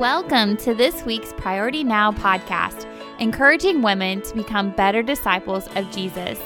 Welcome 0.00 0.56
to 0.56 0.72
this 0.72 1.04
week's 1.04 1.34
Priority 1.34 1.84
Now 1.84 2.10
podcast, 2.10 2.86
encouraging 3.18 3.82
women 3.82 4.22
to 4.22 4.34
become 4.34 4.70
better 4.70 5.02
disciples 5.02 5.68
of 5.76 5.90
Jesus. 5.90 6.40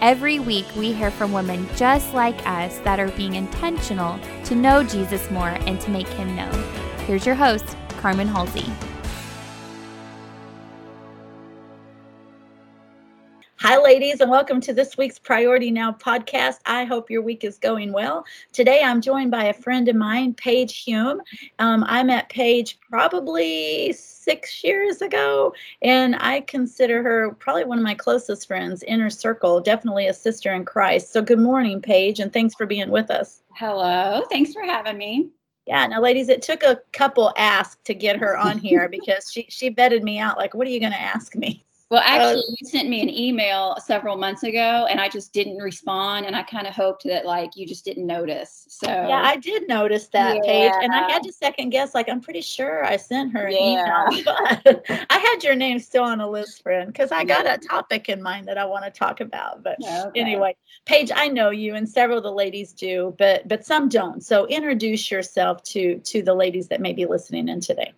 Every 0.00 0.38
week, 0.38 0.66
we 0.76 0.92
hear 0.92 1.10
from 1.10 1.32
women 1.32 1.68
just 1.74 2.14
like 2.14 2.46
us 2.46 2.78
that 2.84 3.00
are 3.00 3.10
being 3.16 3.34
intentional 3.34 4.20
to 4.44 4.54
know 4.54 4.84
Jesus 4.84 5.28
more 5.32 5.48
and 5.48 5.80
to 5.80 5.90
make 5.90 6.06
him 6.10 6.36
known. 6.36 6.54
Here's 6.98 7.26
your 7.26 7.34
host, 7.34 7.76
Carmen 7.98 8.28
Halsey. 8.28 8.70
Hi, 13.62 13.80
ladies, 13.80 14.20
and 14.20 14.28
welcome 14.28 14.60
to 14.62 14.72
this 14.72 14.96
week's 14.96 15.20
Priority 15.20 15.70
Now 15.70 15.92
podcast. 15.92 16.58
I 16.66 16.82
hope 16.82 17.08
your 17.08 17.22
week 17.22 17.44
is 17.44 17.58
going 17.58 17.92
well. 17.92 18.24
Today, 18.50 18.82
I'm 18.82 19.00
joined 19.00 19.30
by 19.30 19.44
a 19.44 19.52
friend 19.52 19.88
of 19.88 19.94
mine, 19.94 20.34
Paige 20.34 20.78
Hume. 20.78 21.22
Um, 21.60 21.84
I 21.86 22.02
met 22.02 22.28
Paige 22.28 22.80
probably 22.90 23.92
six 23.92 24.64
years 24.64 25.00
ago, 25.00 25.54
and 25.80 26.16
I 26.18 26.40
consider 26.40 27.04
her 27.04 27.36
probably 27.38 27.64
one 27.64 27.78
of 27.78 27.84
my 27.84 27.94
closest 27.94 28.48
friends, 28.48 28.82
inner 28.82 29.10
circle, 29.10 29.60
definitely 29.60 30.08
a 30.08 30.12
sister 30.12 30.52
in 30.52 30.64
Christ. 30.64 31.12
So, 31.12 31.22
good 31.22 31.38
morning, 31.38 31.80
Paige, 31.80 32.18
and 32.18 32.32
thanks 32.32 32.56
for 32.56 32.66
being 32.66 32.90
with 32.90 33.12
us. 33.12 33.42
Hello, 33.54 34.24
thanks 34.28 34.52
for 34.52 34.62
having 34.62 34.98
me. 34.98 35.28
Yeah, 35.68 35.86
now, 35.86 36.00
ladies, 36.00 36.28
it 36.28 36.42
took 36.42 36.64
a 36.64 36.80
couple 36.90 37.32
asks 37.36 37.78
to 37.84 37.94
get 37.94 38.16
her 38.16 38.36
on 38.36 38.58
here 38.58 38.88
because 38.88 39.30
she 39.30 39.46
she 39.48 39.70
vetted 39.70 40.02
me 40.02 40.18
out. 40.18 40.36
Like, 40.36 40.52
what 40.52 40.66
are 40.66 40.70
you 40.70 40.80
going 40.80 40.90
to 40.90 41.00
ask 41.00 41.36
me? 41.36 41.64
Well, 41.92 42.02
actually, 42.06 42.40
uh, 42.40 42.56
you 42.58 42.68
sent 42.68 42.88
me 42.88 43.02
an 43.02 43.10
email 43.10 43.76
several 43.78 44.16
months 44.16 44.44
ago, 44.44 44.86
and 44.88 44.98
I 44.98 45.10
just 45.10 45.34
didn't 45.34 45.58
respond, 45.58 46.24
and 46.24 46.34
I 46.34 46.42
kind 46.42 46.66
of 46.66 46.72
hoped 46.72 47.04
that 47.04 47.26
like 47.26 47.54
you 47.54 47.66
just 47.66 47.84
didn't 47.84 48.06
notice. 48.06 48.64
So 48.70 48.88
yeah, 48.88 49.20
I 49.22 49.36
did 49.36 49.68
notice 49.68 50.08
that 50.08 50.36
yeah. 50.36 50.70
Paige, 50.70 50.72
and 50.84 50.94
I 50.94 51.10
had 51.10 51.22
to 51.24 51.32
second 51.34 51.68
guess. 51.68 51.94
Like, 51.94 52.08
I'm 52.08 52.22
pretty 52.22 52.40
sure 52.40 52.82
I 52.82 52.96
sent 52.96 53.34
her 53.34 53.44
an 53.44 53.52
yeah. 53.52 54.06
email, 54.10 54.24
but 54.64 54.86
I 54.88 55.18
had 55.18 55.44
your 55.44 55.54
name 55.54 55.78
still 55.80 56.04
on 56.04 56.22
a 56.22 56.30
list, 56.30 56.62
friend, 56.62 56.86
because 56.86 57.12
I 57.12 57.24
got 57.24 57.44
a 57.44 57.58
topic 57.58 58.08
in 58.08 58.22
mind 58.22 58.48
that 58.48 58.56
I 58.56 58.64
want 58.64 58.86
to 58.86 58.90
talk 58.90 59.20
about. 59.20 59.62
But 59.62 59.76
okay. 59.84 60.18
anyway, 60.18 60.56
Paige, 60.86 61.12
I 61.14 61.28
know 61.28 61.50
you, 61.50 61.74
and 61.74 61.86
several 61.86 62.16
of 62.16 62.24
the 62.24 62.32
ladies 62.32 62.72
do, 62.72 63.14
but 63.18 63.46
but 63.48 63.66
some 63.66 63.90
don't. 63.90 64.24
So 64.24 64.46
introduce 64.46 65.10
yourself 65.10 65.62
to 65.64 65.98
to 65.98 66.22
the 66.22 66.32
ladies 66.32 66.68
that 66.68 66.80
may 66.80 66.94
be 66.94 67.04
listening 67.04 67.48
in 67.48 67.60
today. 67.60 67.92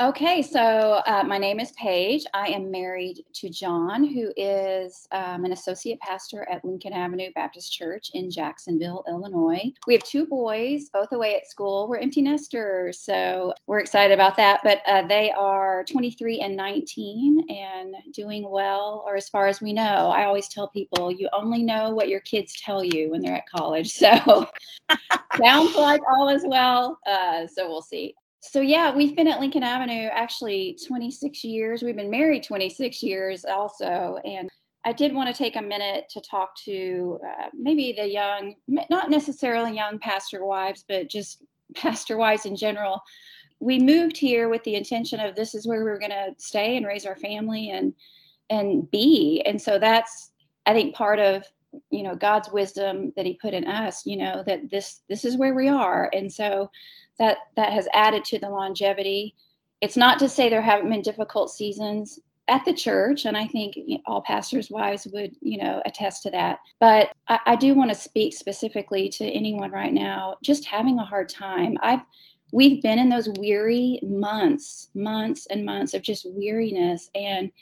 Okay, 0.00 0.40
so 0.40 1.02
uh, 1.06 1.22
my 1.26 1.36
name 1.36 1.60
is 1.60 1.72
Paige. 1.72 2.24
I 2.32 2.46
am 2.46 2.70
married 2.70 3.22
to 3.34 3.50
John, 3.50 4.02
who 4.02 4.32
is 4.34 5.06
um, 5.12 5.44
an 5.44 5.52
associate 5.52 6.00
pastor 6.00 6.48
at 6.50 6.64
Lincoln 6.64 6.94
Avenue 6.94 7.28
Baptist 7.34 7.70
Church 7.70 8.10
in 8.14 8.30
Jacksonville, 8.30 9.04
Illinois. 9.06 9.70
We 9.86 9.92
have 9.92 10.02
two 10.04 10.24
boys, 10.24 10.88
both 10.88 11.12
away 11.12 11.36
at 11.36 11.50
school. 11.50 11.86
We're 11.86 11.98
empty 11.98 12.22
nesters, 12.22 12.98
so 12.98 13.52
we're 13.66 13.80
excited 13.80 14.14
about 14.14 14.38
that. 14.38 14.60
But 14.64 14.80
uh, 14.86 15.06
they 15.06 15.32
are 15.32 15.84
23 15.84 16.40
and 16.40 16.56
19 16.56 17.50
and 17.50 17.94
doing 18.14 18.48
well, 18.48 19.04
or 19.06 19.16
as 19.16 19.28
far 19.28 19.48
as 19.48 19.60
we 19.60 19.74
know. 19.74 19.82
I 19.82 20.24
always 20.24 20.48
tell 20.48 20.68
people 20.68 21.12
you 21.12 21.28
only 21.34 21.62
know 21.62 21.90
what 21.90 22.08
your 22.08 22.20
kids 22.20 22.58
tell 22.58 22.82
you 22.82 23.10
when 23.10 23.20
they're 23.20 23.36
at 23.36 23.48
college. 23.54 23.92
So 24.00 24.48
sounds 25.36 25.76
like 25.76 26.00
all 26.10 26.30
is 26.30 26.42
well. 26.46 26.98
Uh, 27.06 27.46
so 27.46 27.68
we'll 27.68 27.82
see 27.82 28.14
so 28.40 28.60
yeah, 28.60 28.94
we've 28.94 29.14
been 29.14 29.28
at 29.28 29.38
Lincoln 29.38 29.62
Avenue 29.62 30.08
actually 30.12 30.78
26 30.86 31.44
years. 31.44 31.82
We've 31.82 31.96
been 31.96 32.10
married 32.10 32.42
26 32.42 33.02
years 33.02 33.44
also, 33.44 34.18
and 34.24 34.48
I 34.84 34.92
did 34.94 35.14
want 35.14 35.28
to 35.28 35.36
take 35.36 35.56
a 35.56 35.62
minute 35.62 36.06
to 36.10 36.22
talk 36.22 36.56
to 36.64 37.18
uh, 37.26 37.48
maybe 37.54 37.92
the 37.92 38.08
young, 38.08 38.54
not 38.66 39.10
necessarily 39.10 39.74
young 39.74 39.98
pastor 39.98 40.44
wives, 40.44 40.84
but 40.88 41.10
just 41.10 41.42
pastor 41.74 42.16
wives 42.16 42.46
in 42.46 42.56
general. 42.56 43.02
We 43.60 43.78
moved 43.78 44.16
here 44.16 44.48
with 44.48 44.64
the 44.64 44.74
intention 44.74 45.20
of 45.20 45.36
this 45.36 45.54
is 45.54 45.66
where 45.66 45.84
we 45.84 45.90
are 45.90 45.98
going 45.98 46.10
to 46.10 46.34
stay 46.38 46.78
and 46.78 46.86
raise 46.86 47.04
our 47.04 47.16
family 47.16 47.70
and 47.70 47.92
and 48.48 48.90
be, 48.90 49.42
and 49.46 49.60
so 49.60 49.78
that's 49.78 50.32
I 50.66 50.72
think 50.72 50.94
part 50.94 51.18
of 51.18 51.44
you 51.90 52.02
know 52.02 52.16
God's 52.16 52.50
wisdom 52.50 53.12
that 53.16 53.26
He 53.26 53.34
put 53.34 53.52
in 53.52 53.66
us. 53.66 54.06
You 54.06 54.16
know 54.16 54.42
that 54.46 54.70
this 54.70 55.02
this 55.10 55.26
is 55.26 55.36
where 55.36 55.54
we 55.54 55.68
are, 55.68 56.10
and 56.14 56.32
so 56.32 56.70
that 57.20 57.38
that 57.54 57.72
has 57.72 57.86
added 57.94 58.24
to 58.24 58.38
the 58.40 58.50
longevity. 58.50 59.36
It's 59.80 59.96
not 59.96 60.18
to 60.18 60.28
say 60.28 60.48
there 60.48 60.60
haven't 60.60 60.90
been 60.90 61.02
difficult 61.02 61.52
seasons 61.52 62.18
at 62.48 62.64
the 62.64 62.74
church, 62.74 63.26
and 63.26 63.36
I 63.36 63.46
think 63.46 63.76
all 64.06 64.22
pastors' 64.22 64.70
wives 64.70 65.06
would, 65.12 65.36
you 65.40 65.62
know, 65.62 65.80
attest 65.86 66.24
to 66.24 66.30
that. 66.32 66.58
But 66.80 67.12
I, 67.28 67.38
I 67.46 67.56
do 67.56 67.74
want 67.74 67.90
to 67.90 67.94
speak 67.94 68.34
specifically 68.34 69.08
to 69.10 69.24
anyone 69.24 69.70
right 69.70 69.92
now 69.92 70.36
just 70.42 70.64
having 70.64 70.98
a 70.98 71.04
hard 71.04 71.28
time. 71.28 71.76
I've 71.80 72.00
we've 72.52 72.82
been 72.82 72.98
in 72.98 73.08
those 73.08 73.28
weary 73.38 74.00
months, 74.02 74.88
months 74.94 75.46
and 75.46 75.64
months 75.64 75.94
of 75.94 76.02
just 76.02 76.26
weariness 76.30 77.08
and 77.14 77.52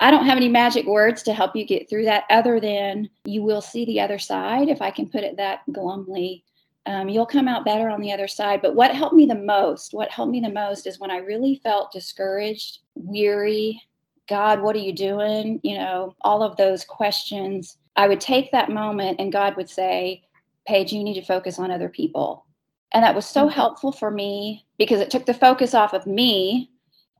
I 0.00 0.10
don't 0.10 0.26
have 0.26 0.36
any 0.36 0.48
magic 0.48 0.86
words 0.86 1.22
to 1.24 1.32
help 1.32 1.56
you 1.56 1.64
get 1.64 1.90
through 1.90 2.04
that 2.04 2.24
other 2.30 2.60
than 2.60 3.10
you 3.24 3.42
will 3.42 3.60
see 3.60 3.84
the 3.84 4.00
other 4.00 4.18
side, 4.18 4.68
if 4.68 4.80
I 4.80 4.90
can 4.92 5.08
put 5.08 5.24
it 5.24 5.36
that 5.38 5.60
glumly 5.72 6.44
um, 6.88 7.10
you'll 7.10 7.26
come 7.26 7.48
out 7.48 7.66
better 7.66 7.90
on 7.90 8.00
the 8.00 8.12
other 8.12 8.26
side. 8.26 8.62
But 8.62 8.74
what 8.74 8.94
helped 8.94 9.14
me 9.14 9.26
the 9.26 9.34
most, 9.34 9.92
what 9.92 10.10
helped 10.10 10.32
me 10.32 10.40
the 10.40 10.48
most 10.48 10.86
is 10.86 10.98
when 10.98 11.10
I 11.10 11.18
really 11.18 11.60
felt 11.62 11.92
discouraged, 11.92 12.78
weary, 12.94 13.82
God, 14.26 14.62
what 14.62 14.74
are 14.74 14.80
you 14.80 14.94
doing? 14.94 15.60
You 15.62 15.76
know, 15.76 16.16
all 16.22 16.42
of 16.42 16.56
those 16.56 16.86
questions. 16.86 17.76
I 17.96 18.08
would 18.08 18.22
take 18.22 18.50
that 18.52 18.70
moment 18.70 19.20
and 19.20 19.30
God 19.30 19.54
would 19.56 19.68
say, 19.68 20.22
Paige, 20.66 20.92
you 20.92 21.04
need 21.04 21.14
to 21.14 21.22
focus 21.22 21.58
on 21.58 21.70
other 21.70 21.90
people. 21.90 22.46
And 22.92 23.04
that 23.04 23.14
was 23.14 23.26
so 23.26 23.42
mm-hmm. 23.42 23.54
helpful 23.54 23.92
for 23.92 24.10
me 24.10 24.64
because 24.78 25.00
it 25.00 25.10
took 25.10 25.26
the 25.26 25.34
focus 25.34 25.74
off 25.74 25.92
of 25.92 26.06
me. 26.06 26.70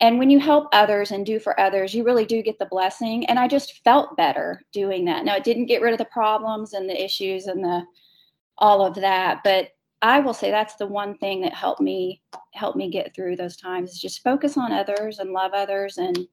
And 0.01 0.19
when 0.19 0.31
you 0.31 0.39
help 0.39 0.69
others 0.73 1.11
and 1.11 1.27
do 1.27 1.39
for 1.39 1.59
others, 1.61 1.93
you 1.93 2.05
really 2.05 2.25
do 2.25 2.41
get 2.41 2.59
the 2.59 2.67
blessing. 2.67 3.27
And 3.27 3.39
I 3.39 3.49
just 3.49 3.85
felt 3.85 4.17
better 4.17 4.63
doing 4.73 5.05
that. 5.07 5.27
Now, 5.27 5.37
it 5.37 5.45
didn't 5.45 5.67
get 5.67 5.83
rid 5.83 5.93
of 5.93 5.99
the 5.99 6.07
problems 6.07 6.73
and 6.73 6.89
the 6.89 7.05
issues 7.05 7.49
and 7.49 7.63
the 7.63 7.85
all 8.59 8.85
of 8.85 8.95
that. 8.97 9.41
But 9.45 9.71
I 10.03 10.21
will 10.21 10.35
say 10.35 10.51
that's 10.51 10.77
the 10.77 10.87
one 10.87 11.17
thing 11.19 11.41
that 11.43 11.55
helped 11.55 11.81
me 11.81 12.23
help 12.55 12.77
me 12.77 12.91
get 12.91 13.15
through 13.15 13.37
those 13.37 13.57
times 13.57 13.93
is 13.93 14.01
just 14.01 14.23
focus 14.23 14.57
on 14.57 14.73
others 14.73 15.19
and 15.19 15.33
love 15.33 15.53
others 15.55 15.99
and 15.99 16.27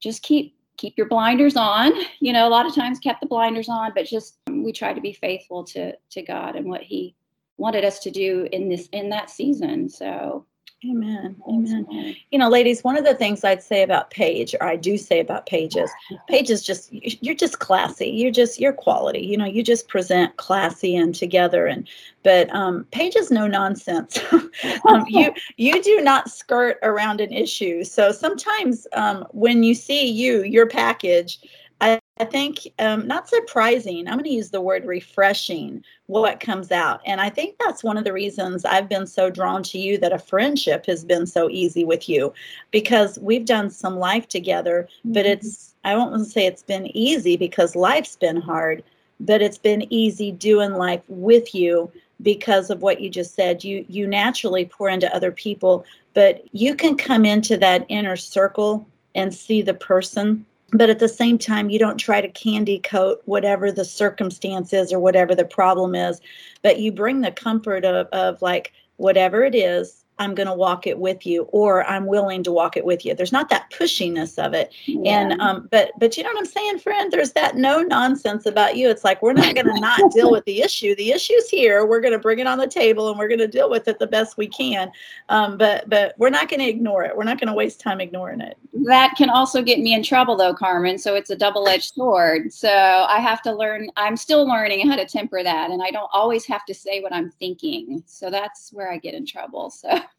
just 0.00 0.22
keep 0.22 0.56
keep 0.76 0.94
your 0.96 1.08
blinders 1.08 1.56
on. 1.56 1.92
You 2.20 2.32
know, 2.32 2.46
a 2.46 2.50
lot 2.50 2.66
of 2.66 2.74
times 2.74 2.98
kept 2.98 3.20
the 3.20 3.26
blinders 3.26 3.68
on, 3.68 3.92
but 3.94 4.06
just 4.06 4.38
um, 4.48 4.64
we 4.64 4.72
try 4.72 4.92
to 4.92 5.00
be 5.00 5.12
faithful 5.12 5.64
to 5.64 5.92
to 6.10 6.22
God 6.22 6.56
and 6.56 6.66
what 6.66 6.82
he 6.82 7.14
wanted 7.58 7.84
us 7.84 8.00
to 8.00 8.10
do 8.10 8.48
in 8.52 8.68
this 8.68 8.88
in 8.92 9.08
that 9.10 9.30
season. 9.30 9.88
So 9.88 10.46
Amen. 10.84 11.36
Amen. 11.48 12.16
You 12.32 12.38
know, 12.38 12.48
ladies, 12.48 12.82
one 12.82 12.96
of 12.96 13.04
the 13.04 13.14
things 13.14 13.44
I'd 13.44 13.62
say 13.62 13.82
about 13.82 14.10
Paige, 14.10 14.54
or 14.60 14.66
I 14.66 14.74
do 14.74 14.98
say 14.98 15.20
about 15.20 15.46
Paige, 15.46 15.76
is 15.76 15.90
Paige 16.28 16.50
is 16.50 16.62
just 16.62 16.92
you're 16.92 17.36
just 17.36 17.60
classy. 17.60 18.08
You're 18.08 18.32
just 18.32 18.58
you're 18.58 18.72
quality. 18.72 19.20
You 19.20 19.36
know, 19.36 19.44
you 19.44 19.62
just 19.62 19.86
present 19.86 20.36
classy 20.38 20.96
and 20.96 21.14
together. 21.14 21.66
And 21.66 21.88
but 22.24 22.52
um, 22.52 22.84
Paige 22.90 23.14
is 23.14 23.30
no 23.30 23.46
nonsense. 23.46 24.18
um, 24.88 25.04
you 25.08 25.32
you 25.56 25.80
do 25.82 26.00
not 26.00 26.30
skirt 26.30 26.78
around 26.82 27.20
an 27.20 27.32
issue. 27.32 27.84
So 27.84 28.10
sometimes 28.10 28.88
um, 28.94 29.24
when 29.30 29.62
you 29.62 29.74
see 29.74 30.10
you 30.10 30.42
your 30.42 30.66
package, 30.66 31.38
I, 31.82 31.98
I 32.20 32.24
think 32.24 32.60
um, 32.78 33.08
not 33.08 33.28
surprising. 33.28 34.06
I'm 34.06 34.14
going 34.14 34.24
to 34.24 34.30
use 34.30 34.50
the 34.50 34.60
word 34.60 34.84
refreshing. 34.84 35.82
What 36.06 36.38
comes 36.38 36.70
out, 36.70 37.00
and 37.04 37.20
I 37.20 37.28
think 37.28 37.56
that's 37.58 37.82
one 37.82 37.96
of 37.96 38.04
the 38.04 38.12
reasons 38.12 38.64
I've 38.64 38.88
been 38.88 39.06
so 39.06 39.30
drawn 39.30 39.64
to 39.64 39.78
you. 39.78 39.98
That 39.98 40.12
a 40.12 40.18
friendship 40.18 40.86
has 40.86 41.04
been 41.04 41.26
so 41.26 41.50
easy 41.50 41.84
with 41.84 42.08
you, 42.08 42.32
because 42.70 43.18
we've 43.18 43.44
done 43.44 43.68
some 43.68 43.98
life 43.98 44.28
together. 44.28 44.88
Mm-hmm. 45.00 45.12
But 45.12 45.26
it's 45.26 45.74
I 45.82 45.96
won't 45.96 46.24
say 46.26 46.46
it's 46.46 46.62
been 46.62 46.86
easy 46.96 47.36
because 47.36 47.74
life's 47.74 48.14
been 48.14 48.40
hard, 48.40 48.84
but 49.18 49.42
it's 49.42 49.58
been 49.58 49.92
easy 49.92 50.30
doing 50.30 50.74
life 50.74 51.02
with 51.08 51.52
you 51.52 51.90
because 52.20 52.70
of 52.70 52.82
what 52.82 53.00
you 53.00 53.10
just 53.10 53.34
said. 53.34 53.64
You 53.64 53.84
you 53.88 54.06
naturally 54.06 54.66
pour 54.66 54.88
into 54.88 55.12
other 55.12 55.32
people, 55.32 55.84
but 56.14 56.44
you 56.54 56.76
can 56.76 56.96
come 56.96 57.24
into 57.24 57.56
that 57.56 57.86
inner 57.88 58.16
circle 58.16 58.86
and 59.16 59.34
see 59.34 59.62
the 59.62 59.74
person 59.74 60.46
but 60.72 60.90
at 60.90 60.98
the 60.98 61.08
same 61.08 61.38
time 61.38 61.70
you 61.70 61.78
don't 61.78 61.98
try 61.98 62.20
to 62.20 62.28
candy 62.28 62.78
coat 62.78 63.22
whatever 63.26 63.70
the 63.70 63.84
circumstance 63.84 64.72
is 64.72 64.92
or 64.92 64.98
whatever 64.98 65.34
the 65.34 65.44
problem 65.44 65.94
is 65.94 66.20
but 66.62 66.78
you 66.78 66.92
bring 66.92 67.20
the 67.20 67.32
comfort 67.32 67.84
of, 67.84 68.06
of 68.08 68.40
like 68.42 68.72
whatever 68.96 69.44
it 69.44 69.54
is 69.54 70.01
I'm 70.18 70.34
going 70.34 70.46
to 70.46 70.54
walk 70.54 70.86
it 70.86 70.98
with 70.98 71.26
you, 71.26 71.44
or 71.52 71.84
I'm 71.84 72.06
willing 72.06 72.42
to 72.44 72.52
walk 72.52 72.76
it 72.76 72.84
with 72.84 73.04
you. 73.04 73.14
There's 73.14 73.32
not 73.32 73.48
that 73.48 73.70
pushiness 73.70 74.38
of 74.38 74.52
it, 74.54 74.72
yeah. 74.84 75.20
and 75.20 75.40
um, 75.40 75.68
but 75.70 75.92
but 75.98 76.16
you 76.16 76.22
know 76.22 76.28
what 76.28 76.38
I'm 76.38 76.46
saying, 76.46 76.78
friend? 76.80 77.10
There's 77.10 77.32
that 77.32 77.56
no 77.56 77.82
nonsense 77.82 78.46
about 78.46 78.76
you. 78.76 78.88
It's 78.88 79.04
like 79.04 79.22
we're 79.22 79.32
not 79.32 79.54
going 79.54 79.66
to 79.66 79.80
not 79.80 80.12
deal 80.12 80.30
with 80.30 80.44
the 80.44 80.62
issue. 80.62 80.94
The 80.94 81.12
issue's 81.12 81.48
here. 81.48 81.86
We're 81.86 82.00
going 82.00 82.12
to 82.12 82.18
bring 82.18 82.38
it 82.38 82.46
on 82.46 82.58
the 82.58 82.66
table, 82.66 83.08
and 83.08 83.18
we're 83.18 83.26
going 83.26 83.38
to 83.40 83.48
deal 83.48 83.70
with 83.70 83.88
it 83.88 83.98
the 83.98 84.06
best 84.06 84.36
we 84.36 84.46
can. 84.46 84.92
Um, 85.28 85.56
but 85.56 85.88
but 85.88 86.14
we're 86.18 86.30
not 86.30 86.48
going 86.48 86.60
to 86.60 86.68
ignore 86.68 87.04
it. 87.04 87.16
We're 87.16 87.24
not 87.24 87.40
going 87.40 87.48
to 87.48 87.54
waste 87.54 87.80
time 87.80 88.00
ignoring 88.00 88.40
it. 88.40 88.56
That 88.84 89.14
can 89.16 89.30
also 89.30 89.62
get 89.62 89.80
me 89.80 89.94
in 89.94 90.02
trouble, 90.02 90.36
though, 90.36 90.54
Carmen. 90.54 90.98
So 90.98 91.14
it's 91.14 91.30
a 91.30 91.36
double-edged 91.36 91.94
sword. 91.94 92.52
So 92.52 92.68
I 92.70 93.18
have 93.18 93.42
to 93.42 93.52
learn. 93.52 93.88
I'm 93.96 94.16
still 94.16 94.46
learning 94.46 94.88
how 94.88 94.96
to 94.96 95.06
temper 95.06 95.42
that, 95.42 95.70
and 95.70 95.82
I 95.82 95.90
don't 95.90 96.10
always 96.12 96.44
have 96.46 96.64
to 96.66 96.74
say 96.74 97.00
what 97.00 97.12
I'm 97.12 97.30
thinking. 97.30 98.02
So 98.06 98.30
that's 98.30 98.72
where 98.72 98.92
I 98.92 98.98
get 98.98 99.14
in 99.14 99.26
trouble. 99.26 99.70
So. 99.70 99.88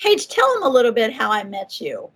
Paige, 0.00 0.28
tell 0.28 0.52
them 0.54 0.62
a 0.62 0.68
little 0.68 0.92
bit 0.92 1.12
how 1.12 1.30
I 1.30 1.44
met 1.44 1.80
you. 1.80 2.10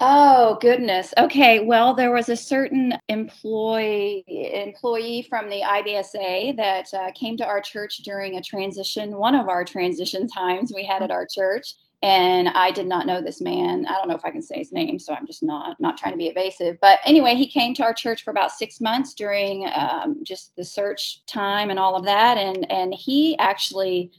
Oh 0.00 0.58
goodness. 0.60 1.12
Okay. 1.18 1.58
Well, 1.58 1.92
there 1.92 2.12
was 2.12 2.28
a 2.28 2.36
certain 2.36 2.94
employee 3.08 4.24
employee 4.28 5.26
from 5.28 5.48
the 5.48 5.60
IBSA 5.62 6.56
that 6.56 6.94
uh, 6.94 7.10
came 7.16 7.36
to 7.38 7.46
our 7.46 7.60
church 7.60 7.98
during 7.98 8.36
a 8.36 8.42
transition, 8.42 9.16
one 9.16 9.34
of 9.34 9.48
our 9.48 9.64
transition 9.64 10.28
times 10.28 10.72
we 10.72 10.84
had 10.84 11.02
at 11.02 11.10
our 11.10 11.26
church, 11.26 11.74
and 12.02 12.48
I 12.50 12.70
did 12.70 12.86
not 12.86 13.06
know 13.06 13.20
this 13.20 13.40
man. 13.40 13.86
I 13.86 13.94
don't 13.94 14.06
know 14.06 14.14
if 14.14 14.24
I 14.24 14.30
can 14.30 14.40
say 14.40 14.58
his 14.58 14.70
name, 14.70 15.00
so 15.00 15.14
I'm 15.14 15.26
just 15.26 15.42
not 15.42 15.80
not 15.80 15.98
trying 15.98 16.12
to 16.12 16.18
be 16.18 16.28
evasive. 16.28 16.78
But 16.80 17.00
anyway, 17.04 17.34
he 17.34 17.50
came 17.50 17.74
to 17.74 17.82
our 17.82 17.92
church 17.92 18.22
for 18.22 18.30
about 18.30 18.52
six 18.52 18.80
months 18.80 19.14
during 19.14 19.68
um, 19.74 20.20
just 20.22 20.54
the 20.54 20.64
search 20.64 21.26
time 21.26 21.70
and 21.70 21.78
all 21.78 21.96
of 21.96 22.04
that, 22.04 22.38
and 22.38 22.70
and 22.70 22.94
he 22.94 23.36
actually 23.38 24.12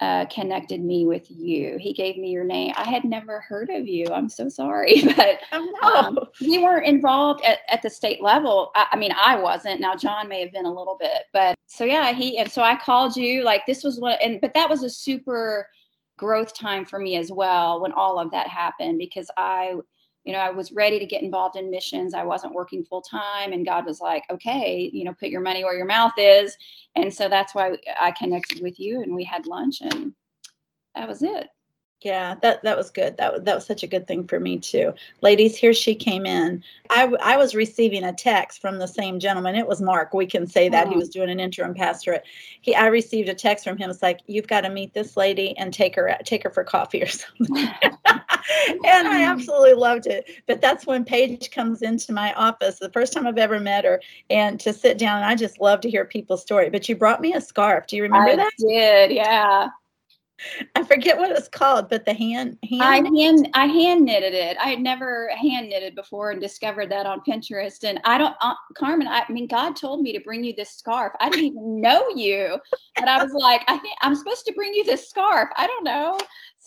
uh, 0.00 0.24
connected 0.26 0.82
me 0.82 1.04
with 1.04 1.30
you. 1.30 1.76
He 1.78 1.92
gave 1.92 2.16
me 2.16 2.30
your 2.30 2.44
name. 2.44 2.72
I 2.76 2.88
had 2.88 3.04
never 3.04 3.40
heard 3.40 3.68
of 3.68 3.86
you. 3.86 4.06
I'm 4.10 4.28
so 4.30 4.48
sorry, 4.48 5.02
but 5.16 5.40
oh, 5.52 5.72
no. 5.82 5.88
um, 5.88 6.18
you 6.40 6.62
weren't 6.62 6.86
involved 6.86 7.44
at, 7.44 7.58
at 7.68 7.82
the 7.82 7.90
state 7.90 8.22
level. 8.22 8.70
I, 8.74 8.86
I, 8.92 8.96
mean, 8.96 9.12
I 9.12 9.36
wasn't. 9.36 9.80
Now 9.80 9.94
John 9.94 10.28
may 10.28 10.40
have 10.40 10.52
been 10.52 10.64
a 10.64 10.72
little 10.72 10.96
bit, 10.98 11.24
but 11.32 11.54
so 11.66 11.84
yeah, 11.84 12.12
he 12.12 12.38
and 12.38 12.50
so 12.50 12.62
I 12.62 12.76
called 12.76 13.16
you. 13.16 13.44
Like 13.44 13.66
this 13.66 13.84
was 13.84 14.00
what, 14.00 14.22
and 14.22 14.40
but 14.40 14.54
that 14.54 14.70
was 14.70 14.82
a 14.82 14.90
super 14.90 15.68
growth 16.16 16.54
time 16.54 16.84
for 16.84 16.98
me 16.98 17.16
as 17.16 17.32
well 17.32 17.80
when 17.80 17.92
all 17.92 18.18
of 18.18 18.30
that 18.30 18.46
happened 18.46 18.98
because 18.98 19.30
I 19.36 19.74
you 20.24 20.32
know, 20.32 20.38
I 20.38 20.50
was 20.50 20.72
ready 20.72 20.98
to 20.98 21.06
get 21.06 21.22
involved 21.22 21.56
in 21.56 21.70
missions. 21.70 22.14
I 22.14 22.24
wasn't 22.24 22.54
working 22.54 22.84
full 22.84 23.02
time. 23.02 23.52
And 23.52 23.64
God 23.64 23.86
was 23.86 24.00
like, 24.00 24.24
okay, 24.30 24.90
you 24.92 25.04
know, 25.04 25.14
put 25.14 25.30
your 25.30 25.40
money 25.40 25.64
where 25.64 25.76
your 25.76 25.86
mouth 25.86 26.12
is. 26.18 26.56
And 26.94 27.12
so 27.12 27.28
that's 27.28 27.54
why 27.54 27.76
I 27.98 28.12
connected 28.12 28.62
with 28.62 28.78
you 28.78 29.02
and 29.02 29.14
we 29.14 29.24
had 29.24 29.46
lunch 29.46 29.80
and 29.80 30.12
that 30.94 31.08
was 31.08 31.22
it. 31.22 31.48
Yeah, 32.02 32.36
that 32.40 32.62
that 32.62 32.78
was 32.78 32.90
good. 32.90 33.18
That 33.18 33.44
that 33.44 33.54
was 33.54 33.66
such 33.66 33.82
a 33.82 33.86
good 33.86 34.06
thing 34.06 34.26
for 34.26 34.40
me 34.40 34.58
too. 34.58 34.94
Ladies, 35.20 35.54
here 35.54 35.74
she 35.74 35.94
came 35.94 36.24
in. 36.24 36.64
I 36.88 37.12
I 37.22 37.36
was 37.36 37.54
receiving 37.54 38.04
a 38.04 38.12
text 38.12 38.62
from 38.62 38.78
the 38.78 38.88
same 38.88 39.20
gentleman. 39.20 39.54
It 39.54 39.66
was 39.66 39.82
Mark. 39.82 40.14
We 40.14 40.24
can 40.24 40.46
say 40.46 40.70
that 40.70 40.86
oh. 40.86 40.88
he 40.88 40.92
mm-hmm. 40.92 40.98
was 41.00 41.10
doing 41.10 41.28
an 41.28 41.40
interim 41.40 41.74
pastorate. 41.74 42.24
He 42.62 42.74
I 42.74 42.86
received 42.86 43.28
a 43.28 43.34
text 43.34 43.64
from 43.64 43.76
him. 43.76 43.90
It's 43.90 44.00
like 44.00 44.20
you've 44.26 44.46
got 44.46 44.62
to 44.62 44.70
meet 44.70 44.94
this 44.94 45.14
lady 45.14 45.54
and 45.58 45.74
take 45.74 45.94
her 45.94 46.16
take 46.24 46.42
her 46.44 46.50
for 46.50 46.64
coffee 46.64 47.02
or 47.02 47.06
something. 47.08 47.68
and 48.84 49.08
I 49.08 49.24
absolutely 49.24 49.74
loved 49.74 50.06
it. 50.06 50.28
But 50.46 50.60
that's 50.60 50.86
when 50.86 51.04
Paige 51.04 51.50
comes 51.50 51.82
into 51.82 52.12
my 52.12 52.32
office, 52.34 52.78
the 52.78 52.90
first 52.90 53.12
time 53.12 53.26
I've 53.26 53.38
ever 53.38 53.60
met 53.60 53.84
her, 53.84 54.00
and 54.28 54.58
to 54.60 54.72
sit 54.72 54.98
down. 54.98 55.22
I 55.22 55.34
just 55.34 55.60
love 55.60 55.80
to 55.80 55.90
hear 55.90 56.04
people's 56.04 56.42
story. 56.42 56.70
But 56.70 56.88
you 56.88 56.96
brought 56.96 57.20
me 57.20 57.34
a 57.34 57.40
scarf. 57.40 57.86
Do 57.86 57.96
you 57.96 58.02
remember 58.02 58.36
that? 58.36 58.40
I 58.40 58.66
that? 58.66 59.08
Did 59.08 59.16
yeah. 59.16 59.68
I 60.74 60.84
forget 60.84 61.18
what 61.18 61.30
it's 61.30 61.48
called, 61.48 61.88
but 61.88 62.04
the 62.04 62.14
hand 62.14 62.58
hand 62.68 62.82
I 62.82 62.96
hand 62.96 63.48
I 63.54 63.66
hand 63.66 64.04
knitted 64.04 64.34
it. 64.34 64.56
I 64.58 64.68
had 64.68 64.80
never 64.80 65.30
hand 65.36 65.68
knitted 65.68 65.94
before 65.94 66.30
and 66.30 66.40
discovered 66.40 66.90
that 66.90 67.06
on 67.06 67.20
Pinterest. 67.26 67.84
And 67.84 68.00
I 68.04 68.18
don't, 68.18 68.34
uh, 68.40 68.54
Carmen. 68.74 69.06
I 69.06 69.24
mean, 69.30 69.46
God 69.46 69.76
told 69.76 70.02
me 70.02 70.12
to 70.12 70.20
bring 70.20 70.44
you 70.44 70.54
this 70.54 70.70
scarf. 70.70 71.12
I 71.20 71.28
didn't 71.28 71.46
even 71.46 71.80
know 71.80 72.08
you, 72.10 72.58
but 72.96 73.08
I 73.08 73.22
was 73.22 73.32
like, 73.32 73.62
I 73.68 73.78
think 73.78 73.94
I'm 74.00 74.14
supposed 74.14 74.46
to 74.46 74.52
bring 74.52 74.72
you 74.74 74.84
this 74.84 75.08
scarf. 75.08 75.50
I 75.56 75.66
don't 75.66 75.84
know. 75.84 76.18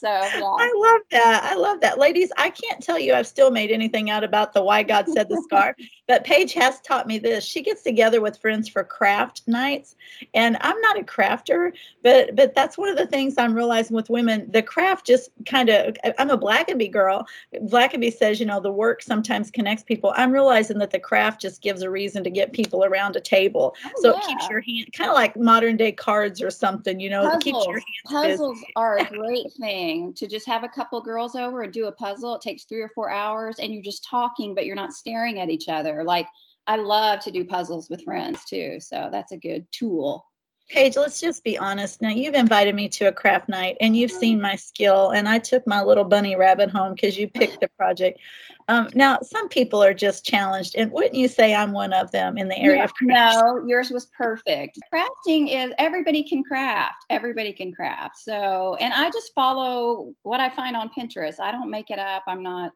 So 0.03 0.09
yeah. 0.09 0.41
I 0.43 0.73
love 0.75 1.01
that. 1.11 1.49
I 1.49 1.55
love 1.55 1.79
that. 1.79 1.97
Ladies, 1.97 2.29
I 2.37 2.49
can't 2.49 2.83
tell 2.83 2.99
you 2.99 3.13
I've 3.13 3.25
still 3.25 3.51
made 3.51 3.71
anything 3.71 4.09
out 4.09 4.25
about 4.25 4.51
the 4.51 4.61
why 4.61 4.83
God 4.83 5.07
said 5.07 5.29
the 5.29 5.41
scar, 5.43 5.77
but 6.09 6.25
Paige 6.25 6.51
has 6.55 6.81
taught 6.81 7.07
me 7.07 7.19
this. 7.19 7.45
She 7.45 7.61
gets 7.61 7.83
together 7.83 8.19
with 8.19 8.37
friends 8.37 8.67
for 8.67 8.83
craft 8.83 9.43
nights. 9.47 9.95
And 10.33 10.57
I'm 10.59 10.77
not 10.81 10.99
a 10.99 11.03
crafter, 11.03 11.71
but 12.01 12.35
but 12.35 12.53
that's 12.53 12.77
one 12.77 12.89
of 12.89 12.97
the 12.97 13.07
things 13.07 13.35
I'm 13.37 13.53
realizing 13.53 13.95
with 13.95 14.09
women. 14.09 14.51
The 14.51 14.61
craft 14.61 15.07
just 15.07 15.29
kind 15.45 15.69
of 15.69 15.95
I'm 16.19 16.29
a 16.29 16.37
Blackaby 16.37 16.91
girl. 16.91 17.25
Blackaby 17.55 18.11
says, 18.11 18.41
you 18.41 18.45
know, 18.45 18.59
the 18.59 18.73
work 18.73 19.01
sometimes 19.01 19.51
connects 19.51 19.83
people. 19.83 20.13
I'm 20.17 20.33
realizing 20.33 20.79
that 20.79 20.91
the 20.91 20.99
craft 20.99 21.39
just 21.39 21.61
gives 21.61 21.81
a 21.81 21.89
reason 21.89 22.25
to 22.25 22.29
get 22.29 22.51
people 22.51 22.83
around 22.83 23.15
a 23.15 23.21
table. 23.21 23.73
Oh, 23.85 24.01
so 24.01 24.11
yeah. 24.11 24.17
it 24.17 24.27
keeps 24.27 24.49
your 24.49 24.59
hand 24.59 24.91
kind 24.91 25.09
of 25.09 25.15
like 25.15 25.37
modern 25.37 25.77
day 25.77 25.93
cards 25.93 26.41
or 26.41 26.51
something, 26.51 26.99
you 26.99 27.09
know, 27.09 27.23
puzzles. 27.23 27.43
keeps 27.43 27.65
your 27.67 27.75
hands 27.75 27.83
Puzzles 28.05 28.59
busy. 28.59 28.73
are 28.75 28.97
a 28.97 29.05
great 29.09 29.49
thing 29.53 29.92
thing 29.93 30.13
to 30.13 30.27
just 30.27 30.47
have 30.47 30.63
a 30.63 30.69
couple 30.69 31.01
girls 31.01 31.35
over 31.35 31.61
and 31.61 31.73
do 31.73 31.87
a 31.87 31.91
puzzle. 31.91 32.35
It 32.35 32.41
takes 32.41 32.63
three 32.63 32.81
or 32.81 32.89
four 32.89 33.09
hours 33.09 33.57
and 33.59 33.73
you're 33.73 33.83
just 33.83 34.05
talking, 34.09 34.55
but 34.55 34.65
you're 34.65 34.75
not 34.75 34.93
staring 34.93 35.39
at 35.39 35.49
each 35.49 35.69
other. 35.69 36.03
Like 36.03 36.27
I 36.67 36.77
love 36.77 37.19
to 37.21 37.31
do 37.31 37.45
puzzles 37.45 37.89
with 37.89 38.03
friends 38.03 38.45
too. 38.45 38.79
So 38.79 39.09
that's 39.11 39.31
a 39.31 39.37
good 39.37 39.65
tool. 39.71 40.25
Paige, 40.73 40.97
let's 40.97 41.21
just 41.21 41.43
be 41.43 41.55
honest. 41.55 42.01
Now, 42.01 42.09
you've 42.09 42.33
invited 42.33 42.73
me 42.73 42.89
to 42.89 43.05
a 43.05 43.11
craft 43.11 43.47
night 43.47 43.77
and 43.79 43.95
you've 43.95 44.09
seen 44.09 44.41
my 44.41 44.55
skill, 44.55 45.11
and 45.11 45.29
I 45.29 45.37
took 45.37 45.67
my 45.67 45.83
little 45.83 46.03
bunny 46.03 46.35
rabbit 46.35 46.71
home 46.71 46.95
because 46.95 47.15
you 47.15 47.27
picked 47.27 47.59
the 47.61 47.67
project. 47.77 48.19
Um, 48.67 48.89
now, 48.95 49.19
some 49.21 49.49
people 49.49 49.83
are 49.83 49.93
just 49.93 50.25
challenged, 50.25 50.73
and 50.75 50.91
wouldn't 50.91 51.13
you 51.13 51.27
say 51.27 51.53
I'm 51.53 51.73
one 51.73 51.93
of 51.93 52.09
them 52.09 52.39
in 52.39 52.47
the 52.47 52.57
area 52.57 52.79
no, 52.79 52.83
of 52.85 52.93
craft? 52.95 53.37
No, 53.37 53.63
yours 53.67 53.91
was 53.91 54.07
perfect. 54.17 54.79
Crafting 54.91 55.53
is 55.53 55.71
everybody 55.77 56.23
can 56.23 56.43
craft, 56.43 57.05
everybody 57.11 57.53
can 57.53 57.71
craft. 57.71 58.17
So, 58.17 58.75
and 58.79 58.91
I 58.95 59.11
just 59.11 59.31
follow 59.35 60.15
what 60.23 60.39
I 60.39 60.49
find 60.49 60.75
on 60.75 60.89
Pinterest. 60.97 61.39
I 61.39 61.51
don't 61.51 61.69
make 61.69 61.91
it 61.91 61.99
up, 61.99 62.23
I'm 62.25 62.41
not 62.41 62.71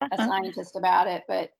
a 0.00 0.06
uh-huh. 0.06 0.26
scientist 0.26 0.74
about 0.74 1.06
it, 1.06 1.22
but 1.28 1.50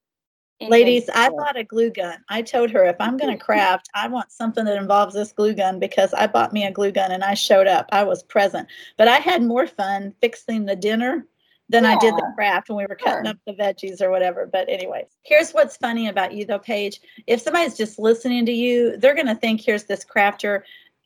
Ladies, 0.60 1.10
I 1.14 1.28
bought 1.28 1.58
a 1.58 1.64
glue 1.64 1.90
gun. 1.90 2.16
I 2.28 2.42
told 2.42 2.70
her 2.70 2.84
if 2.84 2.96
I'm 2.98 3.16
going 3.16 3.36
to 3.38 3.44
craft, 3.44 3.88
I 3.94 4.08
want 4.08 4.32
something 4.32 4.64
that 4.64 4.76
involves 4.76 5.14
this 5.14 5.32
glue 5.32 5.54
gun 5.54 5.78
because 5.78 6.14
I 6.14 6.26
bought 6.26 6.52
me 6.52 6.64
a 6.64 6.72
glue 6.72 6.92
gun 6.92 7.12
and 7.12 7.22
I 7.22 7.34
showed 7.34 7.66
up. 7.66 7.88
I 7.92 8.04
was 8.04 8.22
present. 8.22 8.68
But 8.96 9.08
I 9.08 9.16
had 9.16 9.42
more 9.42 9.66
fun 9.66 10.14
fixing 10.20 10.64
the 10.64 10.76
dinner 10.76 11.26
than 11.68 11.84
yeah. 11.84 11.90
I 11.90 11.98
did 11.98 12.14
the 12.14 12.32
craft 12.34 12.68
when 12.68 12.78
we 12.78 12.86
were 12.86 12.94
cutting 12.94 13.24
sure. 13.24 13.32
up 13.32 13.38
the 13.46 13.52
veggies 13.52 14.00
or 14.00 14.10
whatever. 14.10 14.48
But 14.50 14.68
anyways, 14.68 15.06
here's 15.22 15.52
what's 15.52 15.76
funny 15.76 16.08
about 16.08 16.32
you 16.32 16.46
though, 16.46 16.58
Paige. 16.58 17.00
If 17.26 17.40
somebody's 17.40 17.76
just 17.76 17.98
listening 17.98 18.46
to 18.46 18.52
you, 18.52 18.96
they're 18.96 19.14
going 19.14 19.26
to 19.26 19.34
think 19.34 19.60
here's 19.60 19.84
this 19.84 20.04
crafter 20.04 20.62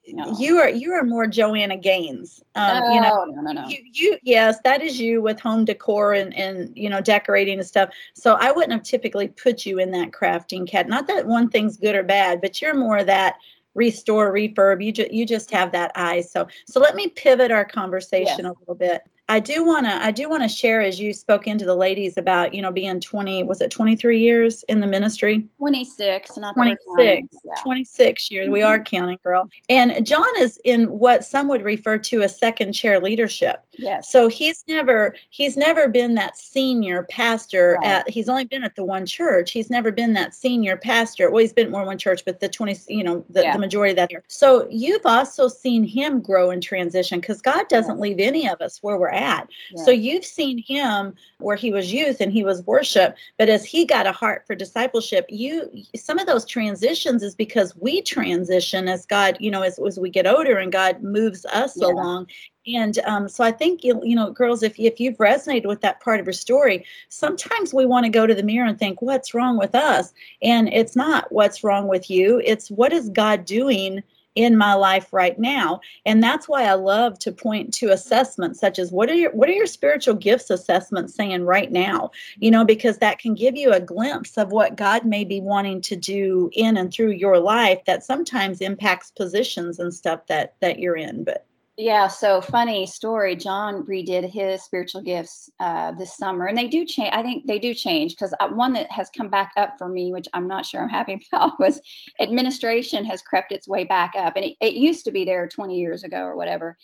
no. 0.09 0.37
You 0.39 0.59
are 0.59 0.69
you 0.69 0.93
are 0.93 1.05
more 1.05 1.27
Joanna 1.27 1.77
Gaines. 1.77 2.43
Um, 2.55 2.81
no, 2.81 2.95
you 2.95 3.01
know, 3.01 3.25
no, 3.27 3.41
no, 3.43 3.53
no. 3.53 3.69
You, 3.69 3.79
you 3.93 4.19
yes, 4.23 4.59
that 4.65 4.83
is 4.83 4.99
you 4.99 5.23
with 5.23 5.41
home 5.41 5.65
decor 5.65 6.15
and 6.15 6.35
and 6.35 6.73
you 6.77 6.89
know 6.89 7.01
decorating 7.01 7.59
and 7.59 7.67
stuff. 7.67 7.91
So 8.15 8.35
I 8.41 8.51
wouldn't 8.51 8.73
have 8.73 8.83
typically 8.83 9.29
put 9.29 9.67
you 9.67 9.79
in 9.79 9.91
that 9.93 10.11
crafting 10.13 10.67
cat. 10.67 10.89
Not 10.89 11.07
that 11.07 11.27
one 11.27 11.49
thing's 11.49 11.77
good 11.77 11.95
or 11.95 12.03
bad, 12.03 12.41
but 12.41 12.61
you're 12.61 12.75
more 12.75 13.05
that 13.05 13.37
restore 13.75 14.33
refurb. 14.33 14.85
You 14.85 14.93
just 14.93 15.13
you 15.13 15.27
just 15.27 15.51
have 15.51 15.73
that 15.73 15.93
eye. 15.95 16.23
So 16.23 16.49
so 16.67 16.81
let 16.81 16.95
me 16.95 17.09
pivot 17.09 17.51
our 17.51 17.65
conversation 17.65 18.45
yes. 18.45 18.47
a 18.47 18.59
little 18.61 18.75
bit. 18.75 19.03
I 19.31 19.39
do 19.39 19.65
want 19.65 19.87
to 19.87 19.93
I 19.93 20.11
do 20.11 20.29
want 20.29 20.43
to 20.43 20.49
share 20.49 20.81
as 20.81 20.99
you 20.99 21.15
spoke 21.15 21.47
into 21.47 21.65
the 21.65 21.77
ladies 21.77 22.19
about 22.19 22.53
you 22.53 22.61
know 22.61 22.73
being 22.73 22.99
20 22.99 23.45
was 23.45 23.61
it 23.61 23.71
23 23.71 24.19
years 24.19 24.65
in 24.65 24.81
the 24.81 24.89
ministry? 24.89 25.47
26 25.59 26.37
not 26.37 26.55
26 26.55 27.29
yeah. 27.45 27.55
26 27.63 28.31
years. 28.33 28.45
Mm-hmm. 28.45 28.53
we 28.53 28.63
are 28.63 28.83
counting 28.83 29.19
girl. 29.23 29.49
And 29.69 30.05
John 30.05 30.27
is 30.39 30.61
in 30.65 30.87
what 30.87 31.25
some 31.25 31.47
would 31.47 31.63
refer 31.63 31.97
to 31.97 32.23
as 32.23 32.37
second 32.37 32.73
chair 32.73 32.99
leadership 32.99 33.65
yes 33.81 34.11
so 34.11 34.29
he's 34.29 34.65
never 34.69 35.15
he's 35.31 35.57
never 35.57 35.89
been 35.89 36.15
that 36.15 36.37
senior 36.37 37.05
pastor 37.05 37.79
right. 37.81 37.91
at 37.91 38.11
he's 38.11 38.29
only 38.29 38.45
been 38.45 38.65
at 38.65 38.77
the 38.77 38.85
one 38.85 39.07
church 39.07 39.51
he's 39.51 39.71
never 39.71 39.91
been 39.91 40.13
that 40.13 40.35
senior 40.35 40.77
pastor 40.77 41.31
well 41.31 41.41
he's 41.41 41.53
been 41.53 41.71
more 41.71 41.85
one 41.85 41.99
church 41.99 42.25
but 42.25 42.41
the 42.41 42.49
20 42.49 42.79
you 42.89 43.03
know 43.03 43.25
the, 43.31 43.43
yeah. 43.43 43.53
the 43.53 43.59
majority 43.59 43.91
of 43.91 43.97
that 43.97 44.11
here 44.11 44.23
so 44.29 44.69
you've 44.71 45.07
also 45.07 45.49
seen 45.49 45.83
him 45.83 46.21
grow 46.21 46.51
and 46.51 46.63
transition 46.63 47.21
because 47.21 47.41
God 47.41 47.69
doesn't 47.69 47.97
yeah. 47.97 48.03
leave 48.03 48.19
any 48.19 48.49
of 48.49 48.61
us 48.61 48.79
where 48.83 48.97
we're 48.97 49.09
at 49.09 49.31
at. 49.31 49.49
Yeah. 49.71 49.85
So 49.85 49.91
you've 49.91 50.25
seen 50.25 50.59
him 50.59 51.15
where 51.39 51.57
he 51.57 51.73
was 51.73 51.93
youth 51.93 52.21
and 52.21 52.33
he 52.33 52.45
was 52.45 52.63
worship, 52.67 53.17
but 53.39 53.49
as 53.49 53.65
he 53.65 53.85
got 53.85 54.07
a 54.07 54.13
heart 54.13 54.47
for 54.47 54.55
discipleship, 54.55 55.27
you 55.29 55.71
some 55.95 56.19
of 56.19 56.27
those 56.27 56.45
transitions 56.45 57.23
is 57.23 57.35
because 57.35 57.77
we 57.77 58.03
transition 58.03 58.89
as 58.89 59.07
God, 59.07 59.37
you 59.41 59.51
know, 59.51 59.63
as, 59.63 59.79
as 59.79 59.99
we 59.99 60.11
get 60.11 60.27
older 60.27 60.57
and 60.59 60.73
God 60.73 61.03
moves 61.03 61.45
us 61.47 61.77
yeah. 61.77 61.87
along. 61.87 62.27
And 62.67 62.99
um, 63.01 63.29
so 63.29 63.43
I 63.43 63.53
think 63.53 63.83
you, 63.83 64.01
you 64.05 64.15
know, 64.15 64.31
girls, 64.31 64.63
if 64.63 64.79
if 64.79 65.01
you've 65.01 65.17
resonated 65.17 65.67
with 65.67 65.81
that 65.81 66.01
part 66.01 66.21
of 66.21 66.27
your 66.27 66.35
story, 66.35 66.85
sometimes 67.09 67.73
we 67.73 67.87
want 67.87 68.05
to 68.05 68.11
go 68.11 68.27
to 68.27 68.35
the 68.35 68.43
mirror 68.43 68.67
and 68.67 68.79
think, 68.79 69.01
"What's 69.01 69.33
wrong 69.35 69.59
with 69.59 69.75
us?" 69.75 70.13
And 70.43 70.73
it's 70.73 70.95
not 70.95 71.33
what's 71.33 71.65
wrong 71.65 71.89
with 71.89 72.11
you. 72.11 72.41
It's 72.45 72.71
what 72.71 72.93
is 72.93 73.09
God 73.09 73.47
doing 73.47 74.03
in 74.37 74.57
my 74.57 74.75
life 74.75 75.13
right 75.13 75.39
now 75.41 75.81
and 76.07 76.23
that's 76.23 76.49
why 76.49 76.63
i 76.63 76.75
love 76.75 77.19
to 77.19 77.33
point 77.33 77.75
to 77.75 77.91
assessments 77.91 78.61
such 78.61 78.79
as 78.79 78.93
what 78.93 79.09
are 79.11 79.15
your 79.15 79.33
what 79.33 79.49
are 79.49 79.53
your 79.53 79.67
spiritual 79.67 80.15
gifts 80.15 80.51
assessments 80.51 81.15
saying 81.15 81.45
right 81.45 81.73
now 81.73 82.09
you 82.39 82.49
know 82.49 82.65
because 82.65 82.99
that 82.99 83.19
can 83.19 83.35
give 83.35 83.57
you 83.57 83.73
a 83.73 83.81
glimpse 83.81 84.39
of 84.39 84.53
what 84.53 84.77
god 84.77 85.05
may 85.05 85.25
be 85.25 85.41
wanting 85.41 85.81
to 85.81 85.97
do 85.97 86.49
in 86.53 86.77
and 86.77 86.93
through 86.93 87.11
your 87.11 87.41
life 87.41 87.85
that 87.87 88.05
sometimes 88.05 88.61
impacts 88.61 89.11
positions 89.11 89.81
and 89.81 89.93
stuff 89.93 90.25
that 90.29 90.55
that 90.61 90.79
you're 90.79 90.97
in 90.97 91.25
but 91.25 91.45
yeah, 91.77 92.09
so 92.09 92.41
funny 92.43 92.87
story. 92.87 93.35
John 93.37 93.85
redid 93.87 94.31
his 94.31 94.63
spiritual 94.63 95.01
gifts 95.03 95.49
uh, 95.61 95.93
this 95.93 96.17
summer, 96.17 96.47
and 96.47 96.59
they 96.59 96.69
do 96.69 96.85
change. 96.85 97.11
I 97.15 97.23
think 97.23 97.47
they 97.47 97.59
do 97.59 97.73
change 97.73 98.13
because 98.13 98.35
uh, 98.41 98.49
one 98.49 98.75
that 98.75 98.91
has 98.91 99.09
come 99.17 99.29
back 99.31 99.53
up 99.57 99.77
for 99.79 99.89
me, 99.89 100.13
which 100.13 100.29
I'm 100.35 100.47
not 100.47 100.67
sure 100.67 100.83
I'm 100.83 100.89
happy 100.91 101.27
about, 101.33 101.59
was 101.59 101.81
administration 102.21 103.05
has 103.07 103.23
crept 103.23 103.53
its 103.53 103.69
way 103.69 103.85
back 103.85 104.13
up, 104.17 104.37
and 104.37 104.45
it, 104.45 104.57
it 104.61 104.75
used 104.75 105.05
to 105.07 105.11
be 105.11 105.25
there 105.25 105.49
20 105.49 105.79
years 105.79 106.05
ago 106.05 106.19
or 106.19 106.37
whatever. 106.37 106.77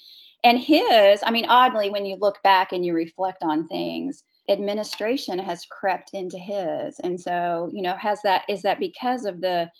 and 0.44 0.58
his, 0.58 1.20
I 1.24 1.30
mean, 1.30 1.46
oddly, 1.46 1.90
when 1.90 2.06
you 2.06 2.16
look 2.20 2.42
back 2.42 2.72
and 2.72 2.84
you 2.86 2.94
reflect 2.94 3.42
on 3.42 3.68
things, 3.68 4.24
administration 4.48 5.38
has 5.38 5.66
crept 5.66 6.10
into 6.14 6.38
his. 6.38 6.98
And 7.00 7.20
so, 7.20 7.70
you 7.72 7.82
know, 7.82 7.96
has 7.96 8.22
that, 8.22 8.42
is 8.48 8.62
that 8.62 8.78
because 8.78 9.24
of 9.24 9.40
the 9.40 9.70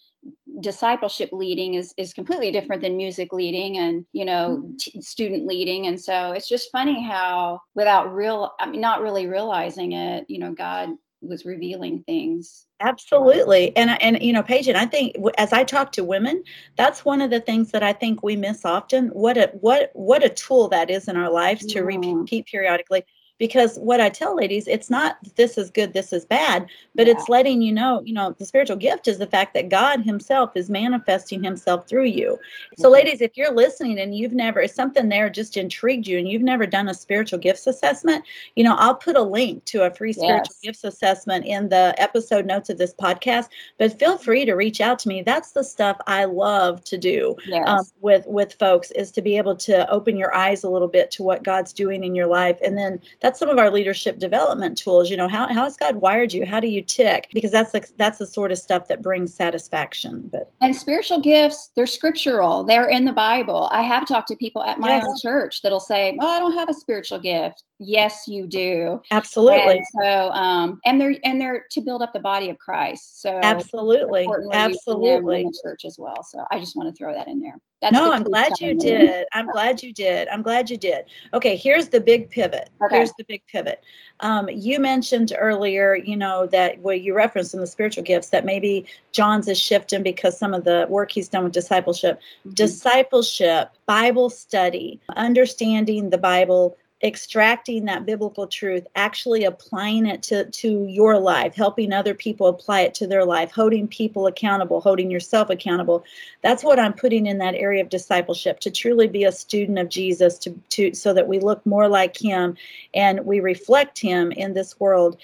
discipleship 0.61 1.31
leading 1.33 1.75
is 1.75 1.93
is 1.97 2.13
completely 2.13 2.51
different 2.51 2.83
than 2.83 2.97
music 2.97 3.33
leading 3.33 3.79
and 3.79 4.07
you 4.13 4.25
know 4.25 4.63
mm-hmm. 4.63 4.77
t- 4.79 5.01
student 5.01 5.47
leading. 5.47 5.87
And 5.87 6.01
so 6.01 6.33
it's 6.33 6.49
just 6.49 6.71
funny 6.71 7.03
how 7.05 7.61
without 7.75 8.15
real 8.15 8.53
i 8.59 8.67
mean 8.67 8.81
not 8.81 9.03
really 9.03 9.27
realizing 9.27 9.93
it 9.93 10.25
you 10.29 10.39
know 10.39 10.53
god 10.53 10.91
was 11.23 11.45
revealing 11.45 12.03
things. 12.05 12.67
Absolutely. 12.81 13.75
And 13.77 14.01
and 14.03 14.23
you 14.23 14.33
know 14.33 14.43
paige 14.43 14.69
and 14.69 14.77
i 14.77 14.87
think 14.87 15.17
as 15.39 15.53
i 15.53 15.65
talk 15.65 15.93
to 15.93 16.05
women 16.05 16.43
that's 16.77 17.05
one 17.05 17.23
of 17.23 17.31
the 17.31 17.41
things 17.41 17.71
that 17.71 17.83
i 17.83 17.93
think 17.93 18.23
we 18.23 18.37
miss 18.37 18.65
often. 18.65 19.09
What 19.09 19.37
a 19.39 19.51
what 19.61 19.91
what 19.95 20.25
a 20.25 20.29
tool 20.29 20.69
that 20.69 20.91
is 20.91 21.09
in 21.09 21.17
our 21.17 21.31
lives 21.31 21.65
to 21.67 21.83
repeat 21.83 22.47
periodically 22.47 23.05
because 23.39 23.79
what 23.79 24.01
I 24.01 24.09
tell 24.09 24.35
ladies, 24.35 24.67
it's 24.67 24.91
not 24.91 25.17
this 25.37 25.59
is 25.59 25.71
good, 25.71 25.93
this 25.93 26.13
is 26.13 26.25
bad, 26.25 26.67
but 26.95 27.07
yeah. 27.07 27.15
it's 27.15 27.29
letting 27.29 27.63
you 27.63 27.73
know, 27.73 28.03
you 28.05 28.15
know, 28.15 28.35
the 28.39 28.47
spiritual 28.47 28.77
gift 28.77 29.09
is 29.09 29.19
the 29.19 29.27
fact 29.27 29.55
that 29.55 29.69
God 29.69 30.01
Himself 30.01 30.57
is 30.57 30.71
manifesting 30.71 31.43
Himself 31.43 31.89
through 31.89 32.05
you. 32.07 32.39
So, 32.79 32.89
ladies, 32.91 33.21
if 33.21 33.37
you're 33.37 33.53
listening 33.53 33.99
and 33.99 34.17
you've 34.17 34.33
never, 34.33 34.61
if 34.61 34.71
something 34.71 35.09
there 35.09 35.29
just 35.29 35.57
intrigued 35.57 36.07
you 36.07 36.19
and 36.19 36.29
you've 36.29 36.43
never 36.43 36.67
done 36.67 36.89
a 36.89 36.95
spiritual 36.95 37.39
gifts 37.39 37.67
assessment, 37.67 38.25
you 38.55 38.65
know, 38.65 38.75
I'll 38.77 38.95
put 38.95 39.17
a 39.17 39.23
link 39.23 39.65
to 39.67 39.83
a 39.83 39.95
free 39.95 40.13
spiritual 40.13 40.55
yes. 40.55 40.61
gifts 40.63 40.85
assessment 40.85 41.45
in 41.45 41.69
the 41.69 41.95
episode 41.99 42.47
notes 42.47 42.71
of 42.71 42.79
this 42.79 42.95
podcast. 42.95 43.49
But 43.79 43.99
feel 43.99 44.19
free 44.19 44.45
to 44.45 44.55
reach 44.55 44.81
out 44.81 44.99
to 45.01 45.09
me. 45.09 45.23
That's 45.23 45.53
the 45.53 45.65
stuff 45.65 45.99
I 46.07 46.25
love 46.25 46.83
to 46.85 46.99
do 46.99 47.31
um, 47.31 47.37
yes. 47.47 47.69
um, 47.69 47.85
with 48.01 48.25
with 48.27 48.55
folks 48.55 48.91
is 48.93 49.11
to 49.13 49.23
be 49.23 49.37
able 49.37 49.57
to 49.57 49.89
open 49.91 50.17
your 50.17 50.35
eyes 50.35 50.65
a 50.65 50.71
little 50.71 50.89
bit 50.89 51.11
to 51.13 51.23
what 51.23 51.43
God's 51.43 51.73
doing 51.73 52.05
in 52.05 52.15
your 52.15 52.27
life, 52.27 52.59
and 52.63 52.77
then 52.77 53.01
that's 53.27 53.41
some 53.41 53.49
of 53.49 53.59
our 53.59 53.73
leadership 53.73 54.21
development 54.21 54.79
tools. 54.79 55.11
You 55.11 55.17
know, 55.17 55.27
how, 55.27 55.49
how 55.49 55.65
has 55.65 55.77
God 55.77 55.97
wired 55.97 56.33
you? 56.33 56.47
How 56.47 56.61
do 56.61 56.69
you 56.69 56.81
tick? 56.81 57.29
Because 57.35 57.51
that's 57.51 57.73
the, 57.73 57.85
that's 57.97 58.19
the 58.19 58.27
sort 58.27 58.53
of 58.53 58.59
stuff 58.59 58.87
that 58.87 59.03
brings 59.03 59.35
satisfaction. 59.35 60.31
But 60.31 60.53
and 60.61 60.77
spiritual 60.77 61.21
gifts, 61.21 61.73
they're 61.75 61.89
scriptural. 61.89 62.63
They're 62.63 62.89
in 62.89 63.05
the 63.05 63.13
Bible. 63.13 63.69
I 63.73 63.83
have 63.83 64.07
talked 64.07 64.29
to 64.29 64.37
people 64.37 64.63
at 64.63 64.79
my 64.79 64.91
yes. 64.91 65.05
own 65.09 65.17
church 65.21 65.63
that'll 65.63 65.81
say, 65.81 66.17
"Oh, 66.21 66.29
I 66.29 66.39
don't 66.39 66.55
have 66.55 66.69
a 66.69 66.75
spiritual 66.75 67.19
gift." 67.19 67.65
Yes, 67.79 68.27
you 68.27 68.47
do. 68.47 69.03
Absolutely. 69.11 69.79
And 69.79 69.87
so, 70.01 70.31
um, 70.31 70.81
and 70.87 70.99
they're 70.99 71.17
and 71.25 71.39
they're 71.39 71.67
to 71.73 71.81
build 71.83 72.01
up 72.01 72.15
the 72.15 72.21
body 72.21 72.49
of 72.49 72.59
Christ. 72.59 73.21
So 73.21 73.39
absolutely, 73.43 74.27
absolutely, 74.53 75.41
in 75.41 75.47
the 75.47 75.61
church 75.63 75.85
as 75.85 75.99
well. 75.99 76.23
So 76.23 76.45
I 76.51 76.59
just 76.59 76.75
want 76.75 76.89
to 76.89 76.97
throw 76.97 77.13
that 77.13 77.29
in 77.29 77.41
there. 77.41 77.61
That's 77.83 77.93
no, 77.93 78.11
I'm 78.11 78.23
glad 78.23 78.53
you 78.59 78.75
did. 78.75 79.27
I'm 79.35 79.51
glad 79.51 79.83
you 79.83 79.93
did. 79.93 80.29
I'm 80.29 80.41
glad 80.41 80.71
you 80.71 80.79
did. 80.79 81.05
Okay, 81.35 81.55
here's 81.55 81.89
the 81.89 82.01
big 82.01 82.31
pivot. 82.31 82.71
Okay. 82.83 82.97
Here's 82.97 83.13
the 83.19 83.25
big 83.25 83.43
pivot. 83.47 83.83
Um, 84.21 84.49
you 84.49 84.81
mentioned 84.81 85.35
earlier, 85.39 85.95
you 85.95 86.17
know, 86.17 86.47
that 86.47 86.79
what 86.79 87.03
you 87.03 87.15
referenced 87.15 87.53
in 87.53 87.61
the 87.61 87.67
spiritual 87.67 88.03
gifts 88.03 88.31
that 88.31 88.47
maybe 88.47 88.87
John's 89.13 89.49
is 89.49 89.61
shifting 89.61 90.03
because 90.03 90.39
some 90.39 90.55
of 90.55 90.65
the 90.65 90.87
work 90.89 91.13
he's 91.13 91.29
done 91.29 91.45
with 91.45 91.53
discipleship. 91.53 92.19
Mm-hmm. 92.41 92.55
Discipleship, 92.55 93.71
Bible 93.85 94.31
study, 94.31 94.99
understanding 95.15 96.09
the 96.09 96.19
Bible 96.19 96.79
extracting 97.03 97.85
that 97.85 98.07
biblical 98.07 98.47
truth 98.47 98.87
actually 98.95 99.45
applying 99.45 100.07
it 100.07 100.23
to 100.23 100.51
to 100.51 100.87
your 100.87 101.19
life 101.19 101.55
helping 101.55 101.93
other 101.93 102.15
people 102.15 102.47
apply 102.47 102.81
it 102.81 102.95
to 102.95 103.07
their 103.07 103.25
life 103.25 103.51
holding 103.51 103.87
people 103.87 104.27
accountable 104.27 104.81
holding 104.81 105.11
yourself 105.11 105.51
accountable. 105.51 106.03
That's 106.41 106.65
what 106.65 106.79
i'm 106.79 106.95
putting 106.95 107.27
in 107.27 107.37
that 107.37 107.55
area 107.55 107.83
of 107.83 107.91
discipleship 107.91 108.61
to 108.61 108.71
truly 108.71 109.09
be 109.09 109.25
a 109.25 109.33
student 109.33 109.79
of 109.79 109.91
jesus 109.91 110.39
to 110.39 110.51
to 110.71 110.95
so 110.95 111.13
that 111.13 111.29
we 111.29 111.39
look 111.39 111.65
more 111.67 111.87
like 111.87 112.17
him 112.17 112.57
and 112.95 113.27
we 113.27 113.41
reflect 113.41 113.99
him 113.99 114.33
in 114.33 114.55
this 114.55 114.81
world 114.81 115.19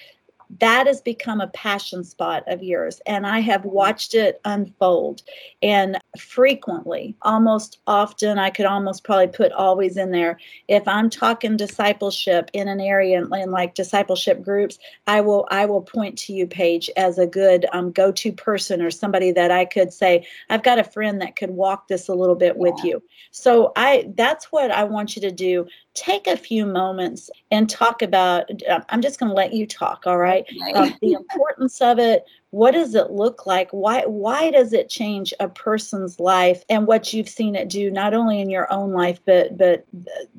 that 0.60 0.86
has 0.86 1.00
become 1.00 1.40
a 1.40 1.46
passion 1.48 2.04
spot 2.04 2.44
of 2.46 2.62
yours 2.62 3.00
and 3.06 3.26
i 3.26 3.38
have 3.38 3.64
watched 3.64 4.14
it 4.14 4.40
unfold 4.44 5.22
and 5.62 5.98
frequently 6.18 7.16
almost 7.22 7.78
often 7.86 8.38
i 8.38 8.50
could 8.50 8.66
almost 8.66 9.04
probably 9.04 9.26
put 9.26 9.52
always 9.52 9.96
in 9.96 10.10
there 10.10 10.38
if 10.68 10.86
i'm 10.86 11.08
talking 11.08 11.56
discipleship 11.56 12.50
in 12.52 12.68
an 12.68 12.80
area 12.80 13.22
in, 13.22 13.50
like 13.50 13.74
discipleship 13.74 14.42
groups 14.42 14.78
i 15.06 15.20
will 15.20 15.46
i 15.50 15.64
will 15.64 15.82
point 15.82 16.18
to 16.18 16.32
you 16.32 16.46
paige 16.46 16.90
as 16.96 17.18
a 17.18 17.26
good 17.26 17.66
um, 17.72 17.90
go-to 17.90 18.32
person 18.32 18.82
or 18.82 18.90
somebody 18.90 19.32
that 19.32 19.50
i 19.50 19.64
could 19.64 19.92
say 19.92 20.26
i've 20.50 20.62
got 20.62 20.78
a 20.78 20.84
friend 20.84 21.20
that 21.20 21.36
could 21.36 21.50
walk 21.50 21.88
this 21.88 22.08
a 22.08 22.14
little 22.14 22.36
bit 22.36 22.54
yeah. 22.56 22.60
with 22.60 22.84
you 22.84 23.02
so 23.30 23.72
i 23.76 24.10
that's 24.16 24.52
what 24.52 24.70
i 24.70 24.84
want 24.84 25.16
you 25.16 25.22
to 25.22 25.30
do 25.30 25.66
take 25.94 26.26
a 26.26 26.36
few 26.36 26.64
moments 26.64 27.30
and 27.50 27.68
talk 27.68 28.00
about 28.00 28.50
i'm 28.88 29.02
just 29.02 29.20
going 29.20 29.28
to 29.28 29.36
let 29.36 29.52
you 29.52 29.66
talk 29.66 30.04
all 30.06 30.18
right? 30.18 30.46
Um, 30.74 30.94
the 31.00 31.12
importance 31.20 31.80
of 31.80 31.98
it 31.98 32.24
what 32.52 32.72
does 32.72 32.94
it 32.94 33.10
look 33.10 33.46
like? 33.46 33.70
Why 33.70 34.02
why 34.02 34.50
does 34.50 34.74
it 34.74 34.90
change 34.90 35.32
a 35.40 35.48
person's 35.48 36.20
life 36.20 36.64
and 36.68 36.86
what 36.86 37.12
you've 37.12 37.28
seen 37.28 37.56
it 37.56 37.70
do 37.70 37.90
not 37.90 38.12
only 38.12 38.40
in 38.40 38.50
your 38.50 38.70
own 38.70 38.92
life 38.92 39.20
but 39.24 39.56
but 39.56 39.86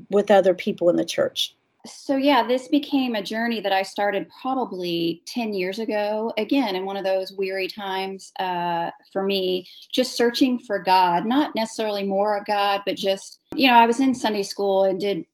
with 0.09 0.29
other 0.31 0.53
people 0.53 0.89
in 0.89 0.95
the 0.95 1.05
church? 1.05 1.55
So 1.87 2.15
yeah 2.15 2.45
this 2.47 2.67
became 2.67 3.15
a 3.15 3.21
journey 3.21 3.59
that 3.59 3.73
i 3.73 3.81
started 3.81 4.31
probably 4.41 5.21
10 5.25 5.53
years 5.53 5.79
ago 5.79 6.31
again 6.37 6.77
in 6.77 6.85
one 6.85 6.95
of 6.95 7.03
those 7.03 7.33
weary 7.33 7.67
times 7.67 8.31
uh, 8.39 8.89
for 9.11 9.23
me 9.23 9.67
just 9.91 10.15
searching 10.15 10.59
for 10.59 10.79
god 10.79 11.25
not 11.25 11.53
necessarily 11.55 12.03
more 12.03 12.37
of 12.37 12.45
god 12.45 12.83
but 12.85 12.95
just 12.95 13.41
you 13.53 13.67
know 13.67 13.73
i 13.73 13.85
was 13.85 13.99
in 13.99 14.15
sunday 14.15 14.43
school 14.43 14.85
and 14.85 15.01
did 15.01 15.25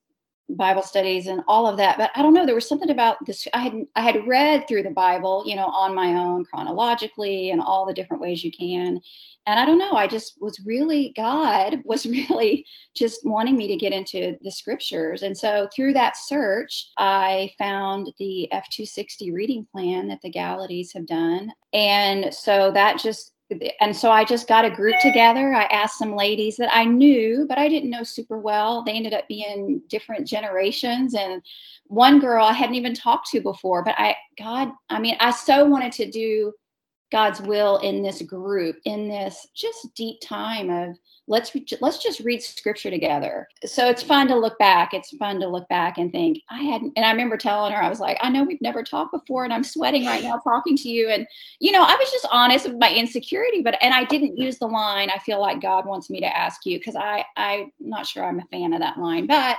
Bible 0.49 0.81
studies 0.81 1.27
and 1.27 1.41
all 1.47 1.67
of 1.67 1.77
that. 1.77 1.97
But 1.97 2.11
I 2.15 2.21
don't 2.21 2.33
know, 2.33 2.45
there 2.45 2.55
was 2.55 2.67
something 2.67 2.89
about 2.89 3.23
this. 3.25 3.47
I 3.53 3.59
had 3.59 3.73
I 3.95 4.01
had 4.01 4.27
read 4.27 4.67
through 4.67 4.83
the 4.83 4.89
Bible, 4.89 5.43
you 5.45 5.55
know, 5.55 5.67
on 5.67 5.93
my 5.93 6.13
own 6.15 6.45
chronologically 6.45 7.51
and 7.51 7.61
all 7.61 7.85
the 7.85 7.93
different 7.93 8.21
ways 8.21 8.43
you 8.43 8.51
can. 8.51 8.99
And 9.45 9.59
I 9.59 9.65
don't 9.65 9.77
know, 9.77 9.93
I 9.93 10.07
just 10.07 10.41
was 10.41 10.59
really 10.65 11.13
God 11.15 11.81
was 11.85 12.05
really 12.05 12.65
just 12.95 13.25
wanting 13.25 13.57
me 13.57 13.67
to 13.67 13.75
get 13.77 13.93
into 13.93 14.37
the 14.41 14.51
scriptures. 14.51 15.21
And 15.21 15.37
so 15.37 15.69
through 15.75 15.93
that 15.93 16.17
search, 16.17 16.87
I 16.97 17.51
found 17.57 18.11
the 18.17 18.49
F260 18.51 19.33
reading 19.33 19.67
plan 19.71 20.07
that 20.07 20.21
the 20.21 20.31
Gallatys 20.31 20.93
have 20.93 21.05
done. 21.05 21.51
And 21.73 22.33
so 22.33 22.71
that 22.71 22.99
just 22.99 23.33
and 23.81 23.95
so 23.95 24.11
I 24.11 24.23
just 24.25 24.47
got 24.47 24.65
a 24.65 24.69
group 24.69 24.95
together. 25.01 25.53
I 25.53 25.63
asked 25.63 25.97
some 25.97 26.15
ladies 26.15 26.57
that 26.57 26.69
I 26.75 26.85
knew, 26.85 27.45
but 27.49 27.57
I 27.57 27.67
didn't 27.67 27.89
know 27.89 28.03
super 28.03 28.37
well. 28.37 28.83
They 28.83 28.93
ended 28.93 29.13
up 29.13 29.27
being 29.27 29.81
different 29.87 30.27
generations. 30.27 31.15
And 31.15 31.41
one 31.85 32.19
girl 32.19 32.45
I 32.45 32.53
hadn't 32.53 32.75
even 32.75 32.93
talked 32.93 33.29
to 33.31 33.41
before, 33.41 33.83
but 33.83 33.95
I, 33.97 34.15
God, 34.37 34.71
I 34.89 34.99
mean, 34.99 35.17
I 35.19 35.31
so 35.31 35.65
wanted 35.65 35.91
to 35.93 36.11
do 36.11 36.53
God's 37.11 37.41
will 37.41 37.77
in 37.77 38.03
this 38.03 38.21
group, 38.21 38.77
in 38.85 39.09
this 39.09 39.47
just 39.55 39.93
deep 39.95 40.21
time 40.21 40.69
of 40.69 40.97
let's 41.27 41.55
let's 41.81 42.01
just 42.01 42.19
read 42.21 42.41
scripture 42.41 42.89
together. 42.89 43.47
So 43.65 43.89
it's 43.89 44.03
fun 44.03 44.27
to 44.29 44.35
look 44.35 44.57
back 44.59 44.93
it's 44.93 45.15
fun 45.17 45.39
to 45.39 45.47
look 45.47 45.67
back 45.69 45.97
and 45.97 46.11
think 46.11 46.39
i 46.49 46.61
hadn't 46.61 46.93
and 46.95 47.05
i 47.05 47.11
remember 47.11 47.37
telling 47.37 47.73
her 47.73 47.81
i 47.81 47.89
was 47.89 47.99
like 47.99 48.17
i 48.21 48.29
know 48.29 48.43
we've 48.43 48.61
never 48.61 48.83
talked 48.83 49.11
before 49.11 49.43
and 49.43 49.53
i'm 49.53 49.63
sweating 49.63 50.05
right 50.05 50.23
now 50.23 50.37
talking 50.37 50.75
to 50.75 50.89
you 50.89 51.09
and 51.09 51.27
you 51.59 51.71
know 51.71 51.83
i 51.83 51.95
was 51.95 52.11
just 52.11 52.27
honest 52.31 52.67
with 52.67 52.77
my 52.77 52.93
insecurity 52.93 53.61
but 53.61 53.77
and 53.81 53.93
i 53.93 54.03
didn't 54.05 54.37
use 54.37 54.57
the 54.57 54.67
line 54.67 55.09
i 55.09 55.17
feel 55.19 55.39
like 55.39 55.61
god 55.61 55.85
wants 55.85 56.09
me 56.09 56.19
to 56.19 56.37
ask 56.37 56.65
you 56.65 56.77
because 56.77 56.95
i 56.95 57.23
i'm 57.37 57.71
not 57.79 58.05
sure 58.05 58.23
i'm 58.23 58.39
a 58.39 58.45
fan 58.51 58.73
of 58.73 58.79
that 58.79 58.97
line 58.97 59.25
but 59.27 59.57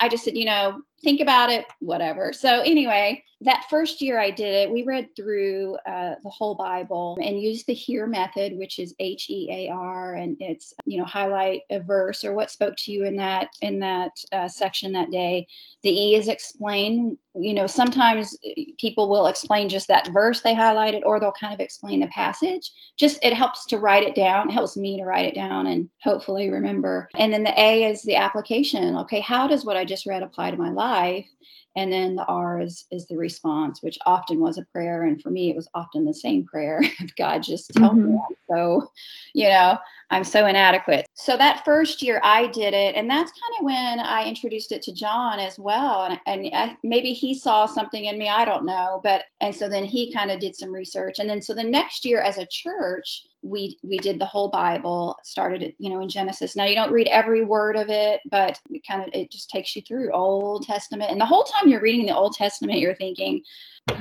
i 0.00 0.08
just 0.08 0.24
said 0.24 0.36
you 0.36 0.44
know 0.44 0.80
think 1.02 1.20
about 1.20 1.50
it 1.50 1.64
whatever 1.80 2.32
so 2.32 2.60
anyway 2.60 3.22
that 3.44 3.66
first 3.68 4.00
year 4.00 4.20
I 4.20 4.30
did 4.30 4.54
it, 4.54 4.70
we 4.70 4.84
read 4.84 5.08
through 5.16 5.76
uh, 5.86 6.14
the 6.22 6.30
whole 6.30 6.54
Bible 6.54 7.18
and 7.20 7.40
used 7.40 7.66
the 7.66 7.74
HEAR 7.74 8.06
method, 8.06 8.56
which 8.56 8.78
is 8.78 8.94
H 8.98 9.28
E 9.28 9.48
A 9.50 9.72
R, 9.72 10.14
and 10.14 10.36
it's 10.40 10.72
you 10.84 10.98
know 10.98 11.04
highlight 11.04 11.62
a 11.70 11.80
verse 11.80 12.24
or 12.24 12.34
what 12.34 12.50
spoke 12.50 12.74
to 12.78 12.92
you 12.92 13.04
in 13.04 13.16
that 13.16 13.48
in 13.60 13.80
that 13.80 14.12
uh, 14.32 14.48
section 14.48 14.92
that 14.92 15.10
day. 15.10 15.46
The 15.82 15.90
E 15.90 16.14
is 16.14 16.28
explain. 16.28 17.18
You 17.34 17.54
know, 17.54 17.66
sometimes 17.66 18.36
people 18.78 19.08
will 19.08 19.26
explain 19.26 19.70
just 19.70 19.88
that 19.88 20.12
verse 20.12 20.42
they 20.42 20.54
highlighted, 20.54 21.00
or 21.06 21.18
they'll 21.18 21.32
kind 21.32 21.54
of 21.54 21.60
explain 21.60 22.00
the 22.00 22.06
passage. 22.08 22.70
Just 22.98 23.24
it 23.24 23.32
helps 23.32 23.64
to 23.66 23.78
write 23.78 24.02
it 24.02 24.14
down. 24.14 24.50
It 24.50 24.52
helps 24.52 24.76
me 24.76 24.98
to 24.98 25.04
write 25.04 25.24
it 25.24 25.34
down 25.34 25.66
and 25.66 25.88
hopefully 26.02 26.50
remember. 26.50 27.08
And 27.16 27.32
then 27.32 27.42
the 27.42 27.58
A 27.58 27.90
is 27.90 28.02
the 28.02 28.16
application. 28.16 28.96
Okay, 28.98 29.20
how 29.20 29.48
does 29.48 29.64
what 29.64 29.78
I 29.78 29.84
just 29.86 30.04
read 30.04 30.22
apply 30.22 30.50
to 30.50 30.58
my 30.58 30.70
life? 30.70 30.91
life 30.92 31.28
and 31.74 31.92
then 31.92 32.16
the 32.16 32.24
R 32.26 32.60
is 32.60 32.84
is 32.90 33.06
the 33.06 33.16
response, 33.16 33.82
which 33.82 33.98
often 34.04 34.40
was 34.40 34.58
a 34.58 34.64
prayer. 34.72 35.04
And 35.04 35.20
for 35.20 35.30
me, 35.30 35.50
it 35.50 35.56
was 35.56 35.68
often 35.74 36.04
the 36.04 36.14
same 36.14 36.44
prayer. 36.44 36.82
God 37.16 37.42
just 37.42 37.72
tell 37.74 37.90
mm-hmm. 37.90 38.12
me 38.12 38.20
I'm 38.28 38.36
so, 38.48 38.90
you 39.34 39.48
know, 39.48 39.78
I'm 40.10 40.24
so 40.24 40.46
inadequate. 40.46 41.06
So 41.14 41.36
that 41.38 41.64
first 41.64 42.02
year 42.02 42.20
I 42.22 42.46
did 42.48 42.74
it. 42.74 42.94
And 42.94 43.08
that's 43.08 43.32
kind 43.32 43.58
of 43.58 43.64
when 43.64 44.00
I 44.00 44.24
introduced 44.24 44.72
it 44.72 44.82
to 44.82 44.92
John 44.92 45.38
as 45.38 45.58
well. 45.58 46.04
And, 46.04 46.20
and 46.26 46.54
I, 46.54 46.76
maybe 46.82 47.14
he 47.14 47.34
saw 47.34 47.64
something 47.64 48.04
in 48.04 48.18
me, 48.18 48.28
I 48.28 48.44
don't 48.44 48.66
know. 48.66 49.00
But 49.02 49.24
and 49.40 49.54
so 49.54 49.68
then 49.68 49.84
he 49.84 50.12
kind 50.12 50.30
of 50.30 50.40
did 50.40 50.54
some 50.54 50.72
research. 50.72 51.18
And 51.18 51.28
then 51.28 51.40
so 51.40 51.54
the 51.54 51.64
next 51.64 52.04
year 52.04 52.20
as 52.20 52.36
a 52.36 52.46
church, 52.46 53.26
we 53.42 53.76
we 53.82 53.98
did 53.98 54.18
the 54.18 54.26
whole 54.26 54.48
bible 54.48 55.16
started 55.24 55.62
it 55.62 55.74
you 55.78 55.90
know 55.90 56.00
in 56.00 56.08
genesis 56.08 56.54
now 56.54 56.64
you 56.64 56.76
don't 56.76 56.92
read 56.92 57.08
every 57.08 57.44
word 57.44 57.76
of 57.76 57.90
it 57.90 58.20
but 58.30 58.58
it 58.70 58.86
kind 58.86 59.02
of 59.02 59.08
it 59.12 59.30
just 59.30 59.50
takes 59.50 59.74
you 59.74 59.82
through 59.82 60.12
old 60.12 60.64
testament 60.64 61.10
and 61.10 61.20
the 61.20 61.26
whole 61.26 61.42
time 61.44 61.61
you're 61.68 61.80
reading 61.80 62.06
the 62.06 62.14
old 62.14 62.34
testament 62.34 62.78
you're 62.78 62.94
thinking 62.94 63.42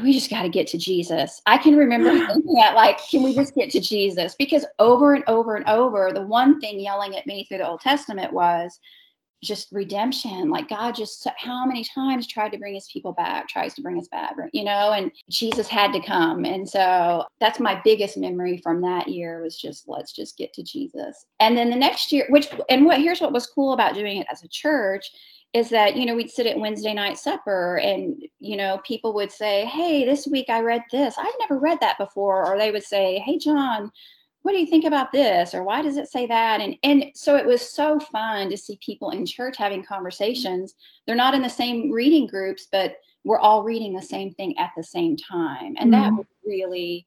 we 0.01 0.13
just 0.13 0.30
got 0.30 0.44
to 0.44 0.50
get 0.50 0.68
to 0.68 0.77
jesus. 0.77 1.41
I 1.46 1.58
can 1.58 1.75
remember 1.75 2.12
thinking 2.12 2.53
that 2.56 2.75
like 2.75 3.00
can 3.10 3.24
we 3.24 3.34
just 3.34 3.56
get 3.56 3.72
to 3.72 3.80
jesus? 3.80 4.36
Because 4.38 4.65
over 4.80 5.13
and 5.13 5.24
over 5.27 5.56
and 5.56 5.68
over 5.68 6.12
the 6.13 6.22
one 6.22 6.60
thing 6.60 6.80
yelling 6.80 7.15
at 7.15 7.25
me 7.25 7.46
through 7.46 7.60
the 7.60 7.68
old 7.68 7.82
testament 7.82 8.32
was 8.32 8.80
just 9.44 9.72
redemption. 9.72 10.51
Like 10.51 10.70
god 10.70 10.94
just 10.94 11.27
how 11.38 11.65
many 11.65 11.84
times 11.84 12.27
tried 12.27 12.51
to 12.51 12.60
bring 12.60 12.75
his 12.75 12.89
people 12.94 13.12
back 13.12 13.48
tries 13.48 13.74
to 13.74 13.82
bring 13.82 13.98
us 13.98 14.08
back 14.08 14.36
you 14.53 14.63
know 14.63 14.91
and 14.91 15.12
jesus 15.30 15.68
had 15.68 15.91
to 15.94 16.00
come. 16.00 16.46
And 16.46 16.70
so 16.70 17.25
that's 17.39 17.60
my 17.60 17.82
biggest 17.84 18.18
memory 18.18 18.58
from 18.58 18.82
that 18.82 19.08
year 19.08 19.41
was 19.41 19.60
just 19.60 19.88
let's 19.88 20.13
just 20.13 20.38
get 20.38 20.53
to 20.53 20.63
jesus. 20.63 21.25
And 21.39 21.58
then 21.58 21.72
the 21.72 21.75
next 21.75 22.12
year 22.12 22.27
which 22.30 22.50
and 22.70 22.86
what 22.86 23.00
here's 23.00 23.22
what 23.22 23.34
was 23.34 23.48
cool 23.48 23.74
about 23.74 23.96
doing 23.96 24.18
it 24.18 24.27
as 24.32 24.44
a 24.44 24.48
church 24.48 25.12
is 25.53 25.70
that 25.70 25.96
you 25.96 26.05
know 26.05 26.15
we'd 26.15 26.31
sit 26.31 26.48
at 26.48 26.58
wednesday 26.58 26.93
night 26.93 27.17
supper 27.17 27.77
and 27.77 28.24
you 28.39 28.55
know 28.55 28.79
people 28.86 29.13
would 29.13 29.31
say 29.31 29.65
hey 29.65 30.05
this 30.05 30.27
week 30.27 30.50
i 30.50 30.62
read 30.62 30.84
this. 30.91 31.15
I've 31.17 31.34
never 31.39 31.60
read 31.60 31.79
that 31.81 31.98
before. 31.98 32.46
Or 32.46 32.58
they 32.58 32.72
would 32.72 32.84
say 32.84 33.20
hey 33.20 33.38
john 33.38 33.91
what 34.43 34.53
do 34.53 34.58
you 34.58 34.65
think 34.65 34.86
about 34.86 35.12
this? 35.12 35.53
Or 35.53 35.63
why 35.63 35.84
does 35.84 35.98
it 35.98 36.10
say 36.10 36.25
that? 36.25 36.62
And 36.62 36.75
and 36.84 37.05
so 37.13 37.36
it 37.36 37.46
was 37.46 37.62
so 37.62 38.00
fun 38.00 38.50
to 38.50 38.58
see 38.58 38.79
people 38.84 39.12
in 39.12 39.24
church 39.25 39.55
having 39.55 39.84
conversations. 39.84 40.74
They're 41.05 41.15
not 41.15 41.36
in 41.36 41.43
the 41.43 41.50
same 41.50 41.91
reading 41.91 42.27
groups 42.27 42.67
but 42.72 42.96
we're 43.24 43.39
all 43.39 43.63
reading 43.63 43.93
the 43.93 44.01
same 44.01 44.34
thing 44.34 44.58
at 44.58 44.72
the 44.75 44.84
same 44.84 45.15
time. 45.15 45.75
And 45.77 45.91
mm-hmm. 45.91 46.01
that 46.01 46.13
was 46.13 46.25
really 46.46 47.05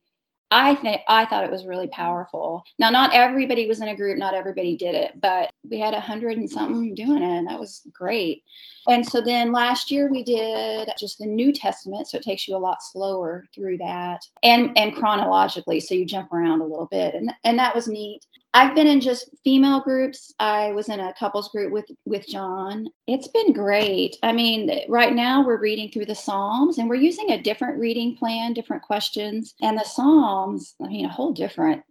I 0.55 0.77
think 0.77 1.01
I 1.09 1.27
thought 1.27 1.43
it 1.43 1.51
was 1.51 1.67
really 1.67 1.89
powerful. 1.89 2.63
Now, 2.79 2.89
not 2.89 3.13
everybody 3.13 3.67
was 3.67 3.81
in 3.81 3.89
a 3.89 3.97
group, 3.97 4.19
not 4.19 4.35
everybody 4.35 4.77
did 4.77 4.95
it, 4.95 5.21
but 5.21 5.51
we 5.69 5.81
had 5.81 5.95
a 5.95 6.01
hundred 6.01 6.39
and 6.39 6.49
something 6.49 6.95
doing 6.95 7.25
it, 7.25 7.39
and 7.39 7.49
that 7.49 7.59
was 7.59 7.83
great. 7.93 8.45
And 8.87 9.05
so 9.05 9.21
then 9.21 9.51
last 9.51 9.91
year 9.91 10.09
we 10.09 10.23
did 10.23 10.91
just 10.97 11.19
the 11.19 11.27
New 11.27 11.53
Testament, 11.53 12.07
so 12.07 12.19
it 12.19 12.23
takes 12.23 12.47
you 12.47 12.55
a 12.55 12.59
lot 12.59 12.85
slower 12.85 13.47
through 13.53 13.79
that, 13.79 14.21
and 14.45 14.71
and 14.79 14.95
chronologically, 14.95 15.81
so 15.81 15.97
you 15.97 16.07
jump 16.07 16.33
around 16.33 16.61
a 16.61 16.67
little 16.67 16.87
bit, 16.87 17.17
and 17.17 17.33
and 17.43 17.59
that 17.59 17.75
was 17.75 17.89
neat. 17.89 18.25
I've 18.57 18.77
been 18.77 18.87
in 18.87 19.01
just 19.01 19.29
female 19.43 19.81
groups. 19.81 20.33
I 20.39 20.71
was 20.71 20.89
in 20.89 21.01
a 21.01 21.13
couples 21.19 21.49
group 21.49 21.73
with 21.73 21.91
with 22.05 22.27
John. 22.29 22.87
It's 23.09 23.27
been 23.27 23.53
great. 23.53 24.17
I 24.23 24.33
mean, 24.33 24.71
right 24.89 25.13
now 25.13 25.45
we're 25.45 25.61
reading 25.61 25.91
through 25.91 26.07
the 26.07 26.15
Psalms 26.15 26.79
and 26.79 26.89
we're 26.89 26.95
using 26.95 27.33
a 27.33 27.43
different 27.43 27.81
reading 27.81 28.17
plan, 28.17 28.53
different 28.53 28.85
questions. 28.85 29.55
And 29.61 29.77
the 29.77 29.85
Psalms, 29.85 30.77
I 30.81 30.87
mean, 30.87 31.05
a 31.05 31.09
whole 31.09 31.33
different 31.33 31.83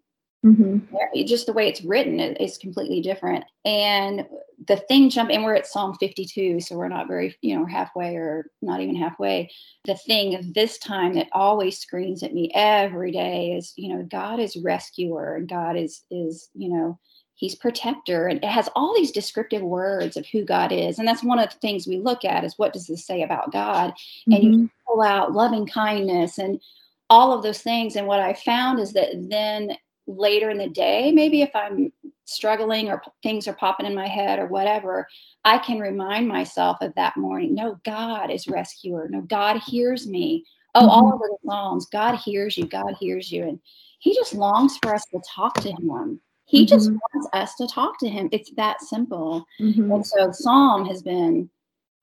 Mm-hmm. 0.43 1.25
Just 1.25 1.45
the 1.45 1.53
way 1.53 1.69
it's 1.69 1.83
written 1.83 2.19
is 2.19 2.57
completely 2.57 3.01
different. 3.01 3.45
And 3.63 4.25
the 4.67 4.77
thing 4.77 5.09
jump, 5.09 5.29
and 5.29 5.43
we're 5.43 5.55
at 5.55 5.67
Psalm 5.67 5.95
52, 5.99 6.59
so 6.59 6.75
we're 6.75 6.89
not 6.89 7.07
very, 7.07 7.35
you 7.41 7.57
know, 7.57 7.65
halfway 7.65 8.15
or 8.15 8.47
not 8.61 8.81
even 8.81 8.95
halfway. 8.95 9.49
The 9.85 9.95
thing 9.95 10.51
this 10.53 10.77
time 10.77 11.13
that 11.13 11.27
always 11.31 11.79
screams 11.79 12.23
at 12.23 12.33
me 12.33 12.51
every 12.53 13.11
day 13.11 13.53
is, 13.53 13.73
you 13.77 13.95
know, 13.95 14.03
God 14.03 14.39
is 14.39 14.57
rescuer 14.57 15.35
and 15.35 15.47
God 15.47 15.77
is, 15.77 16.03
is, 16.11 16.49
you 16.53 16.69
know, 16.69 16.99
he's 17.35 17.55
protector 17.55 18.27
and 18.27 18.43
it 18.43 18.49
has 18.49 18.69
all 18.75 18.93
these 18.95 19.11
descriptive 19.11 19.61
words 19.61 20.15
of 20.15 20.25
who 20.27 20.45
god 20.45 20.71
is 20.71 20.99
and 20.99 21.07
that's 21.07 21.23
one 21.23 21.39
of 21.39 21.49
the 21.49 21.59
things 21.59 21.87
we 21.87 21.97
look 21.97 22.23
at 22.23 22.43
is 22.43 22.57
what 22.57 22.71
does 22.71 22.87
this 22.87 23.05
say 23.05 23.23
about 23.23 23.51
god 23.51 23.91
mm-hmm. 23.91 24.33
and 24.33 24.43
you 24.43 24.49
mm-hmm. 24.51 24.65
pull 24.87 25.01
out 25.01 25.33
loving 25.33 25.65
kindness 25.65 26.37
and 26.37 26.61
all 27.09 27.33
of 27.33 27.43
those 27.43 27.61
things 27.61 27.95
and 27.95 28.07
what 28.07 28.19
i 28.19 28.33
found 28.33 28.79
is 28.79 28.93
that 28.93 29.09
then 29.29 29.75
later 30.07 30.49
in 30.49 30.57
the 30.57 30.69
day, 30.69 31.11
maybe 31.11 31.41
if 31.41 31.51
I'm 31.55 31.91
struggling 32.25 32.89
or 32.89 33.01
things 33.21 33.47
are 33.47 33.53
popping 33.53 33.85
in 33.85 33.95
my 33.95 34.07
head 34.07 34.39
or 34.39 34.47
whatever, 34.47 35.07
I 35.45 35.57
can 35.57 35.79
remind 35.79 36.27
myself 36.27 36.77
of 36.81 36.93
that 36.95 37.17
morning. 37.17 37.53
No, 37.53 37.79
God 37.85 38.31
is 38.31 38.47
rescuer. 38.47 39.07
No, 39.09 39.21
God 39.21 39.61
hears 39.65 40.07
me. 40.07 40.45
Oh, 40.75 40.81
mm-hmm. 40.81 40.89
all 40.89 41.13
over 41.13 41.27
the 41.29 41.37
Psalms, 41.45 41.85
God 41.91 42.15
hears 42.15 42.57
you. 42.57 42.65
God 42.65 42.95
hears 42.99 43.31
you. 43.31 43.43
And 43.43 43.59
He 43.99 44.15
just 44.15 44.33
longs 44.33 44.77
for 44.81 44.95
us 44.95 45.05
to 45.13 45.21
talk 45.27 45.55
to 45.55 45.71
Him. 45.71 46.19
He 46.45 46.65
mm-hmm. 46.65 46.69
just 46.69 46.91
wants 46.91 47.29
us 47.33 47.55
to 47.55 47.67
talk 47.67 47.99
to 47.99 48.09
Him. 48.09 48.29
It's 48.31 48.51
that 48.55 48.81
simple. 48.81 49.45
Mm-hmm. 49.59 49.91
And 49.91 50.05
so, 50.05 50.31
Psalm 50.31 50.85
has 50.87 51.03
been 51.03 51.49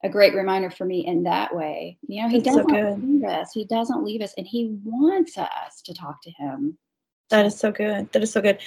a 0.04 0.08
great 0.08 0.34
reminder 0.34 0.70
for 0.70 0.84
me 0.84 1.06
in 1.06 1.24
that 1.24 1.54
way. 1.54 1.98
You 2.06 2.22
know, 2.22 2.28
He 2.28 2.40
That's 2.40 2.56
doesn't 2.56 2.70
so 2.70 3.00
leave 3.02 3.24
us. 3.24 3.50
He 3.52 3.64
doesn't 3.64 4.04
leave 4.04 4.22
us, 4.22 4.34
and 4.38 4.46
He 4.46 4.76
wants 4.84 5.36
us 5.36 5.82
to 5.84 5.94
talk 5.94 6.22
to 6.22 6.30
Him. 6.30 6.78
That 7.30 7.46
is 7.46 7.58
so 7.58 7.72
good. 7.72 8.10
That 8.12 8.22
is 8.22 8.32
so 8.32 8.40
good. 8.40 8.58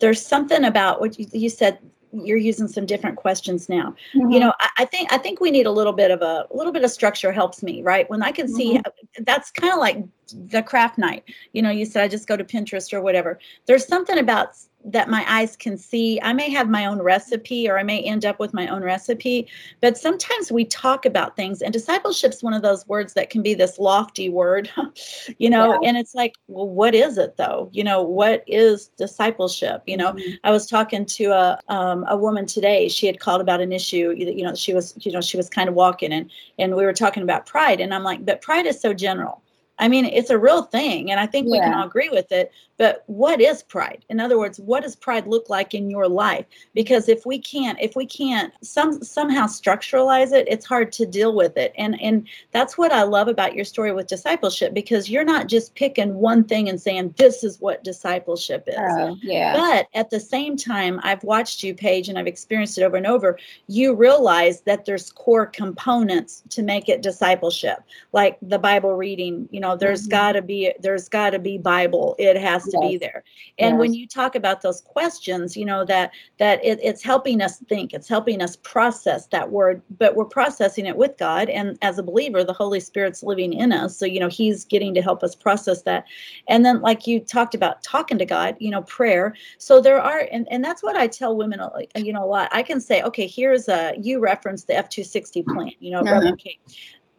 There's 0.00 0.24
something 0.24 0.64
about 0.64 1.00
what 1.00 1.18
you, 1.18 1.26
you 1.32 1.48
said. 1.48 1.78
You're 2.12 2.38
using 2.38 2.68
some 2.68 2.86
different 2.86 3.16
questions 3.16 3.68
now. 3.68 3.94
Mm-hmm. 4.14 4.30
You 4.30 4.40
know, 4.40 4.54
I, 4.58 4.68
I, 4.78 4.84
think 4.86 5.12
I 5.12 5.18
think 5.18 5.40
we 5.40 5.50
need 5.50 5.66
a 5.66 5.70
little 5.70 5.92
bit 5.92 6.10
of 6.10 6.22
a, 6.22 6.46
a 6.50 6.56
little 6.56 6.72
bit 6.72 6.82
of 6.82 6.90
structure 6.90 7.30
helps 7.30 7.62
me, 7.62 7.82
right? 7.82 8.08
When 8.08 8.22
I 8.22 8.32
can 8.32 8.48
see 8.48 8.78
mm-hmm. 8.78 9.24
that's 9.24 9.50
kind 9.50 9.72
of 9.72 9.78
like 9.78 10.02
the 10.32 10.62
craft 10.62 10.98
night. 10.98 11.24
You 11.52 11.62
know, 11.62 11.70
you 11.70 11.84
said 11.84 12.02
I 12.02 12.08
just 12.08 12.28
go 12.28 12.36
to 12.36 12.44
Pinterest 12.44 12.92
or 12.92 13.00
whatever. 13.00 13.38
There's 13.66 13.86
something 13.86 14.18
about 14.18 14.56
that 14.86 15.10
my 15.10 15.24
eyes 15.28 15.56
can 15.56 15.76
see. 15.76 16.20
I 16.22 16.32
may 16.32 16.48
have 16.50 16.68
my 16.68 16.86
own 16.86 17.02
recipe 17.02 17.68
or 17.68 17.76
I 17.76 17.82
may 17.82 18.00
end 18.02 18.24
up 18.24 18.38
with 18.38 18.54
my 18.54 18.68
own 18.68 18.82
recipe, 18.82 19.48
but 19.80 19.98
sometimes 19.98 20.52
we 20.52 20.64
talk 20.64 21.04
about 21.04 21.34
things 21.34 21.60
and 21.60 21.72
discipleship's 21.72 22.42
one 22.42 22.54
of 22.54 22.62
those 22.62 22.86
words 22.86 23.14
that 23.14 23.28
can 23.28 23.42
be 23.42 23.52
this 23.52 23.80
lofty 23.80 24.28
word, 24.28 24.70
you 25.38 25.50
know, 25.50 25.72
yeah. 25.82 25.88
and 25.88 25.96
it's 25.96 26.14
like, 26.14 26.36
well, 26.46 26.68
what 26.68 26.94
is 26.94 27.18
it 27.18 27.36
though? 27.36 27.68
You 27.72 27.82
know, 27.82 28.00
what 28.00 28.44
is 28.46 28.88
discipleship? 28.96 29.82
You 29.86 29.96
know, 29.96 30.12
mm-hmm. 30.12 30.34
I 30.44 30.52
was 30.52 30.68
talking 30.68 31.04
to 31.04 31.24
a 31.26 31.60
um, 31.68 32.04
a 32.08 32.16
woman 32.16 32.46
today. 32.46 32.88
She 32.88 33.06
had 33.06 33.18
called 33.18 33.40
about 33.40 33.60
an 33.60 33.72
issue, 33.72 34.14
that, 34.24 34.36
you 34.36 34.44
know, 34.44 34.54
she 34.54 34.72
was, 34.72 34.94
you 35.00 35.10
know, 35.10 35.20
she 35.20 35.36
was 35.36 35.50
kind 35.50 35.68
of 35.68 35.74
walking 35.74 36.12
and 36.12 36.30
and 36.60 36.76
we 36.76 36.84
were 36.84 36.92
talking 36.92 37.24
about 37.24 37.44
pride 37.44 37.80
and 37.80 37.92
I'm 37.92 38.04
like, 38.04 38.24
but 38.24 38.40
pride 38.40 38.66
is 38.66 38.80
so 38.80 38.94
general 38.94 39.42
I 39.78 39.88
mean, 39.88 40.06
it's 40.06 40.30
a 40.30 40.38
real 40.38 40.62
thing, 40.62 41.10
and 41.10 41.20
I 41.20 41.26
think 41.26 41.50
we 41.50 41.58
can 41.58 41.74
all 41.74 41.86
agree 41.86 42.08
with 42.08 42.32
it. 42.32 42.50
But 42.78 43.04
what 43.06 43.40
is 43.40 43.62
pride? 43.62 44.04
In 44.10 44.20
other 44.20 44.38
words, 44.38 44.60
what 44.60 44.82
does 44.82 44.94
pride 44.94 45.26
look 45.26 45.48
like 45.48 45.72
in 45.72 45.88
your 45.88 46.08
life? 46.08 46.44
Because 46.74 47.08
if 47.08 47.24
we 47.24 47.38
can't, 47.38 47.78
if 47.80 47.96
we 47.96 48.04
can't 48.04 48.52
some 48.62 49.02
somehow 49.02 49.46
structuralize 49.46 50.32
it, 50.32 50.46
it's 50.46 50.66
hard 50.66 50.92
to 50.92 51.06
deal 51.06 51.34
with 51.34 51.56
it. 51.56 51.72
And 51.76 52.00
and 52.02 52.26
that's 52.52 52.76
what 52.76 52.92
I 52.92 53.02
love 53.02 53.28
about 53.28 53.54
your 53.54 53.64
story 53.64 53.92
with 53.92 54.06
discipleship, 54.08 54.74
because 54.74 55.10
you're 55.10 55.24
not 55.24 55.48
just 55.48 55.74
picking 55.74 56.14
one 56.14 56.44
thing 56.44 56.68
and 56.68 56.80
saying 56.80 57.14
this 57.16 57.44
is 57.44 57.60
what 57.60 57.84
discipleship 57.84 58.64
is. 58.66 58.76
Oh, 58.78 59.16
yeah. 59.22 59.54
But 59.56 59.88
at 59.94 60.10
the 60.10 60.20
same 60.20 60.56
time, 60.56 61.00
I've 61.02 61.24
watched 61.24 61.62
you, 61.62 61.74
Paige, 61.74 62.08
and 62.08 62.18
I've 62.18 62.26
experienced 62.26 62.76
it 62.76 62.82
over 62.82 62.96
and 62.96 63.06
over. 63.06 63.38
You 63.68 63.94
realize 63.94 64.60
that 64.62 64.84
there's 64.84 65.12
core 65.12 65.46
components 65.46 66.42
to 66.50 66.62
make 66.62 66.88
it 66.88 67.02
discipleship, 67.02 67.78
like 68.12 68.36
the 68.42 68.58
Bible 68.58 68.94
reading, 68.94 69.48
you 69.50 69.60
know 69.60 69.65
know 69.66 69.76
there's 69.76 70.02
mm-hmm. 70.02 70.10
got 70.10 70.32
to 70.32 70.42
be 70.42 70.72
there's 70.80 71.08
got 71.08 71.30
to 71.30 71.38
be 71.38 71.58
bible. 71.58 72.14
It 72.18 72.36
has 72.36 72.64
to 72.64 72.78
yes. 72.80 72.90
be 72.90 72.98
there. 72.98 73.24
And 73.58 73.74
yes. 73.74 73.78
when 73.78 73.94
you 73.94 74.06
talk 74.06 74.34
about 74.34 74.62
those 74.62 74.80
questions 74.80 75.56
you 75.56 75.64
know 75.64 75.84
that 75.84 76.12
that 76.38 76.64
it, 76.64 76.78
it's 76.82 77.02
helping 77.02 77.40
us 77.40 77.58
think 77.58 77.92
it's 77.92 78.08
helping 78.08 78.42
us 78.42 78.56
process 78.56 79.26
that 79.28 79.50
word 79.50 79.82
but 79.98 80.16
we're 80.16 80.24
processing 80.24 80.86
it 80.86 80.96
with 80.96 81.16
god. 81.18 81.48
And 81.48 81.78
as 81.82 81.98
a 81.98 82.02
believer 82.02 82.44
the 82.44 82.52
holy 82.52 82.80
spirit's 82.80 83.22
living 83.22 83.52
in 83.52 83.72
us. 83.72 83.96
So 83.96 84.06
you 84.06 84.20
know 84.20 84.28
he's 84.28 84.64
getting 84.64 84.94
to 84.94 85.02
help 85.02 85.22
us 85.22 85.34
process 85.34 85.82
that. 85.82 86.04
And 86.48 86.64
then 86.64 86.80
like 86.80 87.06
you 87.06 87.20
talked 87.20 87.54
about 87.54 87.82
talking 87.82 88.18
to 88.18 88.24
god 88.24 88.56
you 88.58 88.70
know 88.70 88.82
prayer. 88.82 89.34
So 89.58 89.80
there 89.80 90.00
are 90.00 90.28
and, 90.32 90.46
and 90.50 90.64
that's 90.64 90.82
what 90.82 90.96
i 90.96 91.06
tell 91.06 91.36
women 91.36 91.60
you 91.96 92.12
know 92.12 92.24
a 92.24 92.26
lot. 92.26 92.48
I 92.52 92.62
can 92.62 92.80
say 92.80 93.02
okay 93.02 93.26
here's 93.26 93.68
a 93.68 93.94
you 94.00 94.20
reference 94.20 94.64
the 94.64 94.74
f260 94.74 95.44
plan 95.46 95.72
you 95.80 95.90
know 95.90 96.00
uh-huh 96.00 96.32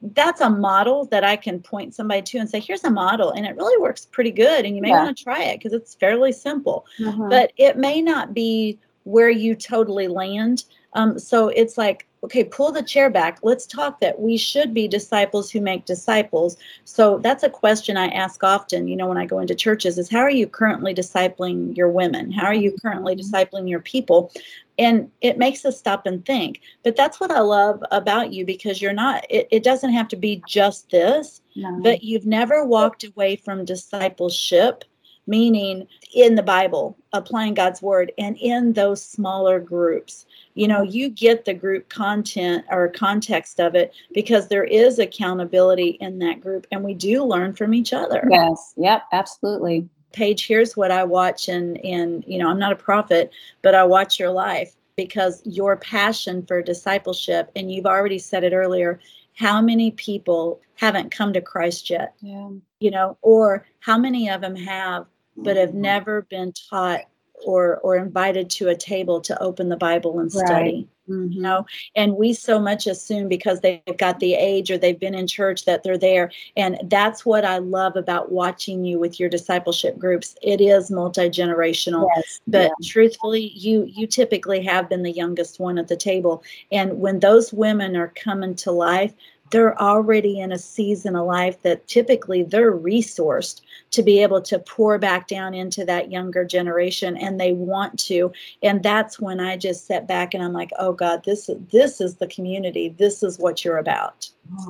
that's 0.02 0.42
a 0.42 0.50
model 0.50 1.06
that 1.06 1.24
I 1.24 1.36
can 1.36 1.60
point 1.60 1.96
somebody 1.96 2.22
to 2.22 2.38
and 2.38 2.50
say, 2.50 2.60
here's 2.60 2.84
a 2.84 2.90
model, 2.90 3.32
and 3.32 3.46
it 3.46 3.56
really 3.56 3.82
works 3.82 4.06
pretty 4.06 4.32
good. 4.32 4.66
And 4.66 4.76
you 4.76 4.82
may 4.82 4.90
yeah. 4.90 5.04
want 5.04 5.18
to 5.18 5.24
try 5.24 5.44
it 5.44 5.58
because 5.58 5.74
it's 5.74 5.96
fairly 5.96 6.32
simple, 6.32 6.86
mm-hmm. 7.00 7.30
but 7.30 7.52
it 7.58 7.78
may 7.78 8.02
not 8.02 8.34
be 8.34 8.78
where 9.04 9.30
you 9.30 9.56
totally 9.56 10.08
land. 10.08 10.66
Um, 10.94 11.18
so 11.18 11.50
it's 11.50 11.78
like, 11.78 12.06
okay, 12.24 12.44
pull 12.44 12.72
the 12.72 12.84
chair 12.84 13.10
back. 13.10 13.40
Let's 13.44 13.66
talk 13.66 14.00
that 14.00 14.20
we 14.20 14.38
should 14.38 14.74
be 14.74 14.88
disciples 14.88 15.50
who 15.50 15.62
make 15.62 15.86
disciples. 15.86 16.58
So 16.84 17.20
that's 17.20 17.44
a 17.44 17.50
question 17.50 17.96
I 17.96 18.08
ask 18.08 18.44
often, 18.44 18.88
you 18.88 18.96
know, 18.96 19.08
when 19.08 19.18
I 19.18 19.26
go 19.26 19.40
into 19.40 19.56
churches 19.56 19.98
is 19.98 20.10
how 20.10 20.20
are 20.20 20.30
you 20.30 20.48
currently 20.48 20.94
discipling 20.94 21.78
your 21.78 21.90
women? 21.90 22.32
How 22.32 22.46
are 22.46 22.54
you 22.54 22.76
currently 22.82 23.16
mm-hmm. 23.16 23.36
discipling 23.36 23.70
your 23.70 23.80
people? 23.80 24.32
And 24.78 25.10
it 25.22 25.38
makes 25.38 25.66
us 25.66 25.78
stop 25.78 26.06
and 26.06 26.26
think. 26.26 26.62
But 26.84 26.96
that's 26.96 27.20
what 27.20 27.32
i 27.32 27.40
love 27.40 27.84
about 27.92 28.34
you 28.34 28.46
because 28.46 28.82
you're 28.82 28.94
not 28.94 29.26
it, 29.30 29.48
it 29.52 29.64
doesn't 29.64 29.94
have 29.94 30.08
to 30.10 30.16
be 30.16 30.42
just 30.48 30.90
this 30.90 31.42
no. 31.56 31.80
but 31.82 32.04
you've 32.04 32.26
never 32.26 32.66
walked 32.66 33.04
away 33.04 33.36
from 33.36 33.66
discipleship 33.66 34.84
meaning 35.30 35.86
in 36.14 36.36
the 36.36 36.44
bible 36.44 36.98
applying 37.14 37.54
god's 37.54 37.82
word 37.82 38.12
and 38.18 38.38
in 38.38 38.74
those 38.74 39.04
smaller 39.04 39.60
groups. 39.60 40.26
You 40.56 40.68
know 40.68 40.82
you 40.82 41.10
get 41.10 41.46
the 41.46 41.54
group 41.54 41.90
content 41.90 42.66
or 42.70 42.88
context 42.88 43.60
of 43.60 43.76
it 43.76 43.94
because 44.14 44.48
there 44.48 44.64
is 44.64 45.00
accountability 45.00 45.98
in 46.00 46.20
that 46.20 46.42
group 46.42 46.66
and 46.72 46.84
we 46.84 46.94
do 46.94 47.24
learn 47.24 47.54
from 47.54 47.74
each 47.74 47.94
other. 47.94 48.28
Yes. 48.30 48.74
Yep. 48.78 49.04
Absolutely 49.12 49.88
Paige, 50.14 50.48
here's 50.48 50.76
what 50.76 50.92
I 50.92 51.04
watch, 51.04 51.48
and 51.48 51.84
and 51.86 52.24
you 52.28 52.38
know, 52.38 52.50
I'm 52.50 52.60
not 52.60 52.72
a 52.72 52.78
prophet, 52.78 53.32
but 53.62 53.76
I 53.76 53.84
watch 53.84 54.20
your 54.20 54.32
life 54.32 54.76
because 54.96 55.42
your 55.46 55.78
passion 55.78 56.46
for 56.46 56.62
discipleship, 56.62 57.52
and 57.56 57.72
you've 57.72 57.86
already 57.86 58.20
said 58.20 58.44
it 58.44 58.54
earlier. 58.54 59.00
How 59.36 59.62
many 59.62 59.92
people 59.92 60.60
haven't 60.76 61.12
come 61.12 61.32
to 61.34 61.42
Christ 61.42 61.90
yet? 61.90 62.14
Yeah. 62.22 62.50
You 62.80 62.92
know, 62.92 63.18
or 63.22 63.66
how 63.80 63.98
many 63.98 64.30
of 64.30 64.42
them 64.42 64.56
have, 64.56 65.06
but 65.36 65.58
have 65.58 65.70
mm-hmm. 65.70 65.82
never 65.82 66.22
been 66.24 66.54
taught 66.70 67.02
or 67.46 67.78
or 67.78 67.96
invited 67.98 68.50
to 68.50 68.70
a 68.70 68.76
table 68.76 69.22
to 69.22 69.40
open 69.42 69.70
the 69.70 69.78
Bible 69.78 70.20
and 70.20 70.32
study. 70.32 70.88
Mm-hmm. 71.10 71.32
You 71.32 71.42
know, 71.42 71.66
and 71.96 72.16
we 72.16 72.34
so 72.34 72.60
much 72.60 72.86
assume 72.86 73.28
because 73.28 73.62
they've 73.62 73.98
got 73.98 74.20
the 74.20 74.34
age 74.34 74.70
or 74.70 74.78
they've 74.78 75.00
been 75.00 75.16
in 75.16 75.28
church 75.28 75.66
that 75.66 75.84
they're 75.84 75.98
there. 75.98 76.32
And 76.56 76.80
that's 76.86 77.26
what 77.26 77.46
I 77.46 77.60
love 77.60 77.96
about 77.96 78.32
watching 78.32 78.84
you 78.84 79.00
with 79.00 79.20
your 79.20 79.30
discipleship 79.30 79.98
groups. 79.98 80.36
It 80.42 80.60
is 80.60 80.92
multi 80.92 81.30
generational, 81.30 82.10
yes. 82.16 82.42
but 82.48 82.64
yeah. 82.64 82.88
truthfully, 82.88 83.52
you 83.56 83.86
you 83.86 84.08
typically 84.08 84.64
have 84.64 84.90
been 84.90 85.04
the 85.04 85.12
youngest 85.12 85.60
one 85.60 85.78
at 85.78 85.88
the 85.88 85.98
table. 85.98 86.44
And 86.72 87.00
when 87.00 87.20
those 87.20 87.54
women 87.54 87.96
are 87.96 88.14
coming 88.16 88.56
to 88.56 88.72
life, 88.72 89.14
they're 89.52 89.80
already 89.82 90.40
in 90.40 90.52
a 90.52 90.58
season 90.58 91.16
of 91.16 91.26
life 91.26 91.62
that 91.62 91.88
typically 91.88 92.44
they're 92.44 92.76
resourced 92.76 93.62
to 93.92 94.04
be 94.04 94.22
able 94.22 94.42
to 94.42 94.60
pour 94.60 94.98
back 94.98 95.28
down 95.28 95.54
into 95.54 95.86
that 95.86 96.12
younger 96.12 96.44
generation 96.44 97.16
and 97.18 97.40
they 97.40 97.54
want 97.54 97.98
to. 98.00 98.32
And 98.64 98.84
that's 98.84 99.20
when 99.20 99.40
i 99.40 99.58
just 99.58 99.88
sit 99.88 100.08
back 100.08 100.34
and 100.34 100.44
i'm 100.44 100.54
like 100.54 100.72
oh 100.80 100.94
god 100.94 101.24
this 101.24 101.50
this 101.72 102.02
is 102.02 102.16
the 102.16 102.28
community. 102.28 102.90
This 102.90 103.24
is 103.24 103.40
what 103.40 103.64
you're 103.64 103.78
about. 103.78 104.30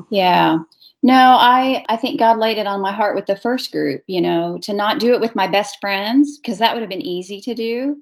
Yeah. 0.09 0.59
No 1.03 1.37
i 1.39 1.85
i 1.89 1.95
think 1.95 2.19
god 2.19 2.37
laid 2.37 2.57
it 2.57 2.67
on 2.67 2.81
my 2.81 2.91
heart 2.91 3.15
with 3.15 3.27
the 3.27 3.35
first 3.35 3.71
group 3.71 4.03
you 4.07 4.19
know 4.21 4.57
to 4.63 4.73
not 4.73 4.99
do 4.99 5.13
it 5.13 5.21
with 5.21 5.35
my 5.35 5.47
best 5.47 5.77
friends 5.79 6.37
because 6.37 6.57
that 6.57 6.73
would 6.73 6.81
have 6.81 6.89
been 6.89 7.01
easy 7.01 7.39
to 7.41 7.53
do 7.53 7.97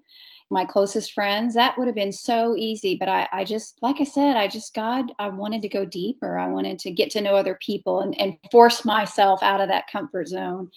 my 0.50 0.66
closest 0.66 1.14
friends. 1.14 1.56
That 1.56 1.78
would 1.78 1.88
have 1.88 1.96
been 1.96 2.12
so 2.12 2.56
easy. 2.56 2.96
But 2.96 3.10
I, 3.10 3.28
I 3.32 3.44
just, 3.44 3.78
like 3.82 3.98
I 4.00 4.04
said, 4.04 4.38
I 4.38 4.48
just, 4.48 4.74
God, 4.74 5.12
I 5.18 5.30
wanted 5.30 5.62
to 5.64 5.70
go 5.70 5.86
deeper. 5.86 6.38
I 6.38 6.48
wanted 6.48 6.80
to 6.80 6.92
get 6.92 7.10
to 7.12 7.22
know 7.22 7.36
other 7.36 7.58
people 7.62 8.02
and, 8.02 8.20
and 8.20 8.38
force 8.52 8.86
myself 8.86 9.42
out 9.42 9.62
of 9.62 9.70
that 9.70 9.90
comfort 9.92 10.28
zone. 10.28 10.70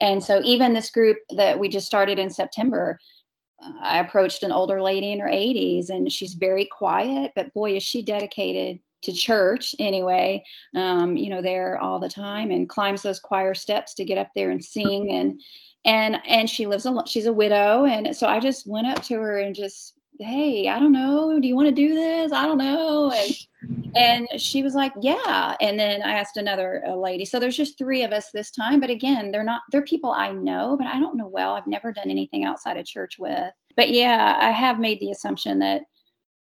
And 0.00 0.22
so, 0.22 0.40
even 0.44 0.74
this 0.74 0.90
group 0.90 1.18
that 1.36 1.58
we 1.58 1.68
just 1.68 1.86
started 1.86 2.18
in 2.18 2.30
September, 2.30 2.98
uh, 3.62 3.72
I 3.80 3.98
approached 4.00 4.42
an 4.42 4.52
older 4.52 4.82
lady 4.82 5.12
in 5.12 5.20
her 5.20 5.28
80s 5.28 5.88
and 5.88 6.10
she's 6.10 6.34
very 6.34 6.66
quiet, 6.66 7.32
but 7.34 7.54
boy, 7.54 7.76
is 7.76 7.82
she 7.82 8.02
dedicated 8.02 8.80
to 9.04 9.12
church 9.12 9.74
anyway 9.78 10.42
um, 10.74 11.16
you 11.16 11.30
know 11.30 11.42
there 11.42 11.78
all 11.78 11.98
the 11.98 12.08
time 12.08 12.50
and 12.50 12.68
climbs 12.68 13.02
those 13.02 13.20
choir 13.20 13.54
steps 13.54 13.94
to 13.94 14.04
get 14.04 14.18
up 14.18 14.30
there 14.34 14.50
and 14.50 14.64
sing 14.64 15.10
and 15.12 15.40
and 15.84 16.18
and 16.26 16.48
she 16.48 16.66
lives 16.66 16.86
alone 16.86 17.06
she's 17.06 17.26
a 17.26 17.32
widow. 17.32 17.84
And 17.84 18.16
so 18.16 18.26
i 18.26 18.40
just 18.40 18.66
went 18.66 18.86
up 18.86 19.02
to 19.04 19.14
her 19.14 19.38
and 19.38 19.54
just 19.54 19.94
hey 20.20 20.68
i 20.68 20.78
don't 20.78 20.92
know 20.92 21.40
do 21.40 21.48
you 21.48 21.56
want 21.56 21.68
to 21.68 21.74
do 21.74 21.94
this? 21.94 22.32
I 22.32 22.46
don't 22.46 22.58
know. 22.58 23.12
And 23.12 23.36
and 23.96 24.40
she 24.40 24.62
was 24.62 24.74
like 24.74 24.92
yeah. 25.00 25.56
And 25.60 25.78
then 25.78 26.02
i 26.02 26.12
asked 26.12 26.36
another 26.36 26.82
lady. 26.96 27.24
So 27.24 27.38
there's 27.38 27.56
just 27.56 27.78
three 27.78 28.02
of 28.02 28.12
us 28.12 28.30
this 28.32 28.50
time 28.50 28.80
but 28.80 28.90
again 28.90 29.30
they're 29.30 29.44
not 29.44 29.62
they're 29.70 29.82
people 29.82 30.12
i 30.12 30.32
know 30.32 30.76
but 30.76 30.86
i 30.86 30.98
don't 30.98 31.16
know 31.16 31.28
well. 31.28 31.54
I've 31.54 31.66
never 31.66 31.92
done 31.92 32.10
anything 32.10 32.44
outside 32.44 32.76
of 32.76 32.86
church 32.86 33.18
with. 33.18 33.52
But 33.76 33.90
yeah 33.90 34.38
i 34.40 34.50
have 34.50 34.78
made 34.78 35.00
the 35.00 35.10
assumption 35.10 35.58
that 35.60 35.82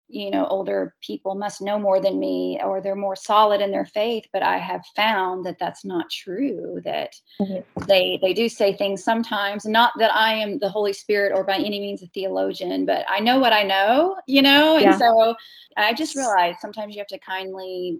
you 0.09 0.31
know 0.31 0.45
older 0.47 0.95
people 1.01 1.35
must 1.35 1.61
know 1.61 1.77
more 1.77 1.99
than 1.99 2.19
me 2.19 2.59
or 2.63 2.81
they're 2.81 2.95
more 2.95 3.15
solid 3.15 3.59
in 3.59 3.71
their 3.71 3.85
faith 3.85 4.25
but 4.31 4.41
i 4.41 4.57
have 4.57 4.81
found 4.95 5.45
that 5.45 5.57
that's 5.59 5.83
not 5.83 6.09
true 6.09 6.79
that 6.83 7.13
mm-hmm. 7.41 7.83
they 7.85 8.17
they 8.21 8.33
do 8.33 8.47
say 8.47 8.73
things 8.73 9.03
sometimes 9.03 9.65
not 9.65 9.91
that 9.97 10.13
i 10.13 10.33
am 10.33 10.59
the 10.59 10.69
holy 10.69 10.93
spirit 10.93 11.33
or 11.35 11.43
by 11.43 11.55
any 11.55 11.79
means 11.79 12.01
a 12.01 12.07
theologian 12.07 12.85
but 12.85 13.05
i 13.09 13.19
know 13.19 13.39
what 13.39 13.53
i 13.53 13.63
know 13.63 14.15
you 14.27 14.41
know 14.41 14.77
yeah. 14.77 14.91
and 14.91 14.99
so 14.99 15.35
i 15.75 15.93
just 15.93 16.15
realized 16.15 16.59
sometimes 16.59 16.95
you 16.95 16.99
have 16.99 17.07
to 17.07 17.19
kindly 17.19 17.99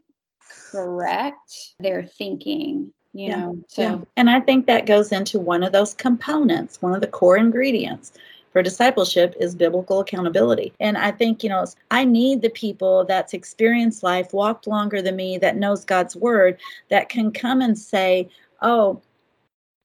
correct 0.72 1.74
their 1.80 2.04
thinking 2.04 2.92
you 3.12 3.30
yeah. 3.30 3.36
know 3.36 3.58
so 3.68 3.82
yeah. 3.82 3.98
and 4.16 4.30
i 4.30 4.40
think 4.40 4.66
that 4.66 4.86
goes 4.86 5.12
into 5.12 5.40
one 5.40 5.62
of 5.62 5.74
those 5.74 5.94
components 5.94 6.82
one 6.82 6.94
of 6.94 7.02
the 7.02 7.08
core 7.08 7.38
ingredients 7.38 8.14
for 8.58 8.64
discipleship 8.64 9.36
is 9.40 9.54
biblical 9.54 10.00
accountability. 10.00 10.74
And 10.80 10.98
I 10.98 11.12
think, 11.12 11.44
you 11.44 11.50
know, 11.50 11.64
I 11.92 12.04
need 12.04 12.42
the 12.42 12.50
people 12.50 13.06
that's 13.06 13.36
experienced 13.36 14.02
life, 14.02 14.34
walked 14.34 14.66
longer 14.66 15.00
than 15.00 15.16
me, 15.16 15.38
that 15.38 15.58
knows 15.58 15.86
God's 15.86 16.16
word, 16.16 16.58
that 16.90 17.08
can 17.08 17.30
come 17.30 17.62
and 17.62 17.78
say, 17.78 18.28
oh, 18.64 19.00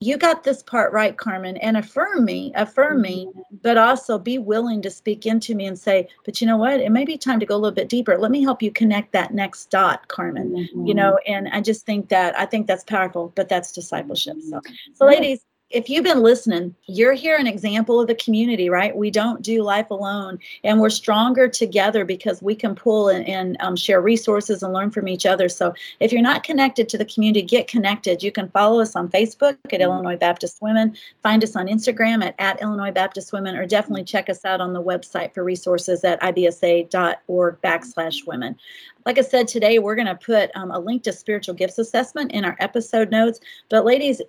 you 0.00 0.16
got 0.16 0.42
this 0.42 0.62
part 0.62 0.90
right, 0.90 1.18
Carmen, 1.18 1.58
and 1.58 1.76
affirm 1.76 2.24
me, 2.24 2.50
affirm 2.54 3.02
me, 3.02 3.26
mm-hmm. 3.26 3.56
but 3.62 3.76
also 3.76 4.18
be 4.18 4.38
willing 4.38 4.80
to 4.80 4.90
speak 4.90 5.26
into 5.26 5.54
me 5.54 5.66
and 5.66 5.78
say, 5.78 6.08
but 6.24 6.40
you 6.40 6.46
know 6.46 6.56
what? 6.56 6.80
It 6.80 6.92
may 6.92 7.04
be 7.04 7.18
time 7.18 7.40
to 7.40 7.46
go 7.46 7.56
a 7.56 7.58
little 7.58 7.74
bit 7.74 7.90
deeper. 7.90 8.16
Let 8.16 8.30
me 8.30 8.42
help 8.42 8.62
you 8.62 8.72
connect 8.72 9.12
that 9.12 9.34
next 9.34 9.68
dot, 9.68 10.08
Carmen. 10.08 10.50
Mm-hmm. 10.50 10.86
You 10.86 10.94
know, 10.94 11.18
and 11.26 11.46
I 11.48 11.60
just 11.60 11.84
think 11.84 12.08
that 12.08 12.34
I 12.38 12.46
think 12.46 12.68
that's 12.68 12.84
powerful, 12.84 13.34
but 13.36 13.50
that's 13.50 13.70
discipleship. 13.70 14.38
So, 14.48 14.62
so 14.94 15.04
ladies, 15.04 15.44
if 15.72 15.88
you've 15.88 16.04
been 16.04 16.22
listening, 16.22 16.74
you're 16.86 17.14
here 17.14 17.36
an 17.36 17.46
example 17.46 18.00
of 18.00 18.06
the 18.06 18.14
community, 18.14 18.68
right? 18.68 18.94
We 18.94 19.10
don't 19.10 19.42
do 19.42 19.62
life 19.62 19.90
alone, 19.90 20.38
and 20.64 20.80
we're 20.80 20.90
stronger 20.90 21.48
together 21.48 22.04
because 22.04 22.42
we 22.42 22.54
can 22.54 22.74
pull 22.74 23.08
and, 23.08 23.26
and 23.26 23.56
um, 23.60 23.74
share 23.76 24.00
resources 24.00 24.62
and 24.62 24.72
learn 24.72 24.90
from 24.90 25.08
each 25.08 25.24
other. 25.24 25.48
So, 25.48 25.74
if 26.00 26.12
you're 26.12 26.22
not 26.22 26.42
connected 26.42 26.88
to 26.90 26.98
the 26.98 27.04
community, 27.04 27.42
get 27.42 27.68
connected. 27.68 28.22
You 28.22 28.30
can 28.30 28.48
follow 28.50 28.80
us 28.80 28.94
on 28.94 29.08
Facebook 29.08 29.56
at 29.64 29.70
mm-hmm. 29.72 29.82
Illinois 29.82 30.16
Baptist 30.16 30.60
Women, 30.60 30.96
find 31.22 31.42
us 31.42 31.56
on 31.56 31.66
Instagram 31.66 32.24
at, 32.24 32.34
at 32.38 32.60
Illinois 32.60 32.92
Baptist 32.92 33.32
Women, 33.32 33.56
or 33.56 33.66
definitely 33.66 34.04
check 34.04 34.28
us 34.28 34.44
out 34.44 34.60
on 34.60 34.72
the 34.72 34.82
website 34.82 35.32
for 35.32 35.42
resources 35.42 36.04
at 36.04 36.20
ibsa.org 36.20 37.60
backslash 37.62 38.26
women. 38.26 38.56
Like 39.06 39.18
I 39.18 39.22
said 39.22 39.48
today, 39.48 39.78
we're 39.78 39.96
going 39.96 40.06
to 40.06 40.14
put 40.14 40.50
um, 40.54 40.70
a 40.70 40.78
link 40.78 41.02
to 41.04 41.12
spiritual 41.12 41.54
gifts 41.54 41.78
assessment 41.78 42.32
in 42.32 42.44
our 42.44 42.56
episode 42.60 43.10
notes. 43.10 43.40
But, 43.68 43.84
ladies, 43.84 44.20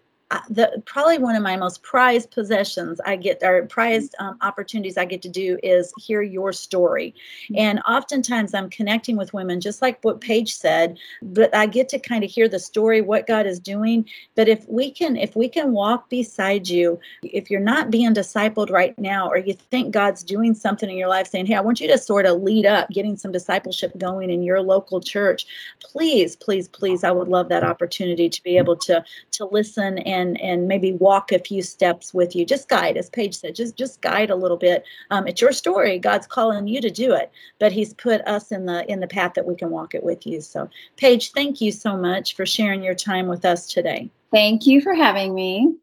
the 0.49 0.81
probably 0.85 1.17
one 1.17 1.35
of 1.35 1.43
my 1.43 1.55
most 1.55 1.83
prized 1.83 2.31
possessions 2.31 2.99
I 3.05 3.15
get 3.15 3.41
or 3.43 3.65
prized 3.65 4.15
um, 4.19 4.37
opportunities 4.41 4.97
I 4.97 5.05
get 5.05 5.21
to 5.23 5.29
do 5.29 5.59
is 5.63 5.93
hear 5.97 6.21
your 6.21 6.51
story. 6.51 7.13
Mm-hmm. 7.45 7.55
And 7.57 7.81
oftentimes 7.87 8.53
I'm 8.53 8.69
connecting 8.69 9.15
with 9.17 9.33
women, 9.33 9.61
just 9.61 9.81
like 9.81 9.99
what 10.01 10.21
Paige 10.21 10.55
said, 10.55 10.97
but 11.21 11.55
I 11.55 11.65
get 11.65 11.89
to 11.89 11.99
kind 11.99 12.23
of 12.23 12.31
hear 12.31 12.47
the 12.47 12.59
story, 12.59 13.01
what 13.01 13.27
God 13.27 13.45
is 13.45 13.59
doing. 13.59 14.09
But 14.35 14.47
if 14.47 14.67
we 14.67 14.91
can, 14.91 15.17
if 15.17 15.35
we 15.35 15.47
can 15.47 15.71
walk 15.71 16.09
beside 16.09 16.67
you, 16.67 16.99
if 17.23 17.51
you're 17.51 17.59
not 17.59 17.91
being 17.91 18.13
discipled 18.13 18.71
right 18.71 18.97
now, 18.97 19.29
or 19.29 19.37
you 19.37 19.53
think 19.53 19.91
God's 19.91 20.23
doing 20.23 20.55
something 20.55 20.89
in 20.89 20.97
your 20.97 21.09
life, 21.09 21.27
saying, 21.27 21.45
Hey, 21.45 21.55
I 21.55 21.61
want 21.61 21.79
you 21.79 21.87
to 21.89 21.97
sort 21.97 22.25
of 22.25 22.41
lead 22.41 22.65
up, 22.65 22.89
getting 22.89 23.17
some 23.17 23.31
discipleship 23.31 23.97
going 23.97 24.29
in 24.29 24.43
your 24.43 24.61
local 24.61 24.99
church, 24.99 25.45
please, 25.81 26.35
please, 26.35 26.67
please, 26.67 27.03
I 27.03 27.11
would 27.11 27.27
love 27.27 27.49
that 27.49 27.63
opportunity 27.63 28.29
to 28.29 28.43
be 28.43 28.57
able 28.57 28.75
to 28.77 29.03
to 29.31 29.45
listen 29.45 29.99
and 29.99 30.12
and 30.13 30.39
and 30.39 30.67
maybe 30.67 30.93
walk 30.93 31.31
a 31.31 31.39
few 31.39 31.61
steps 31.61 32.13
with 32.13 32.35
you. 32.35 32.45
Just 32.45 32.69
guide 32.69 32.97
as 32.97 33.09
paige 33.09 33.35
said 33.35 33.55
just 33.55 33.75
just 33.75 34.01
guide 34.01 34.29
a 34.29 34.35
little 34.35 34.57
bit. 34.57 34.85
Um, 35.11 35.27
it's 35.27 35.41
your 35.41 35.51
story. 35.51 35.99
God's 35.99 36.27
calling 36.27 36.67
you 36.67 36.79
to 36.81 36.89
do 36.89 37.13
it 37.13 37.31
but 37.59 37.71
he's 37.71 37.93
put 37.93 38.19
us 38.27 38.51
in 38.51 38.65
the 38.65 38.89
in 38.91 38.99
the 38.99 39.07
path 39.07 39.33
that 39.35 39.45
we 39.45 39.55
can 39.55 39.69
walk 39.69 39.95
it 39.95 40.03
with 40.03 40.25
you. 40.25 40.41
So 40.41 40.69
paige 40.97 41.31
thank 41.31 41.61
you 41.61 41.71
so 41.71 41.95
much 41.95 42.35
for 42.35 42.45
sharing 42.45 42.83
your 42.83 42.95
time 42.95 43.27
with 43.27 43.45
us 43.45 43.71
today. 43.71 44.09
Thank 44.31 44.65
you 44.65 44.81
for 44.81 44.93
having 44.93 45.33
me. 45.33 45.75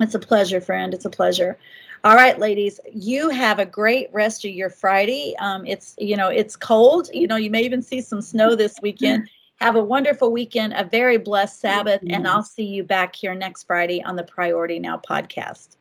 It's 0.00 0.14
a 0.14 0.18
pleasure 0.18 0.60
friend. 0.60 0.92
It's 0.92 1.04
a 1.04 1.10
pleasure. 1.10 1.58
All 2.04 2.14
right, 2.14 2.38
ladies, 2.38 2.78
you 2.92 3.30
have 3.30 3.58
a 3.58 3.66
great 3.66 4.08
rest 4.12 4.44
of 4.44 4.52
your 4.52 4.70
Friday. 4.70 5.34
Um, 5.40 5.66
it's 5.66 5.94
you 5.98 6.16
know 6.16 6.28
it's 6.28 6.54
cold. 6.54 7.08
You 7.12 7.26
know 7.26 7.36
you 7.36 7.50
may 7.50 7.62
even 7.62 7.82
see 7.82 8.00
some 8.00 8.20
snow 8.20 8.54
this 8.54 8.76
weekend. 8.82 9.28
Have 9.60 9.74
a 9.74 9.82
wonderful 9.82 10.32
weekend, 10.32 10.74
a 10.74 10.84
very 10.84 11.16
blessed 11.16 11.60
Sabbath, 11.60 12.02
mm-hmm. 12.02 12.14
and 12.14 12.28
I'll 12.28 12.42
see 12.42 12.64
you 12.64 12.84
back 12.84 13.16
here 13.16 13.34
next 13.34 13.64
Friday 13.64 14.02
on 14.02 14.14
the 14.14 14.22
Priority 14.22 14.78
Now 14.78 14.98
podcast. 14.98 15.76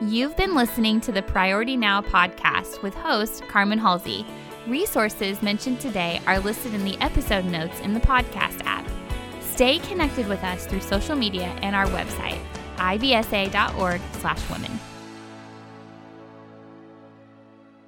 You've 0.00 0.34
been 0.38 0.54
listening 0.54 1.02
to 1.02 1.12
the 1.12 1.20
Priority 1.20 1.76
Now 1.76 2.00
podcast 2.00 2.82
with 2.82 2.94
host 2.94 3.42
Carmen 3.48 3.78
Halsey. 3.78 4.24
Resources 4.66 5.42
mentioned 5.42 5.78
today 5.78 6.22
are 6.26 6.38
listed 6.38 6.72
in 6.72 6.84
the 6.84 6.96
episode 7.02 7.44
notes 7.44 7.78
in 7.80 7.92
the 7.92 8.00
podcast 8.00 8.64
app. 8.64 8.88
Stay 9.42 9.78
connected 9.80 10.26
with 10.26 10.42
us 10.42 10.64
through 10.64 10.80
social 10.80 11.16
media 11.16 11.54
and 11.60 11.76
our 11.76 11.86
website, 11.88 12.40
ibsa.org/women. 12.76 14.80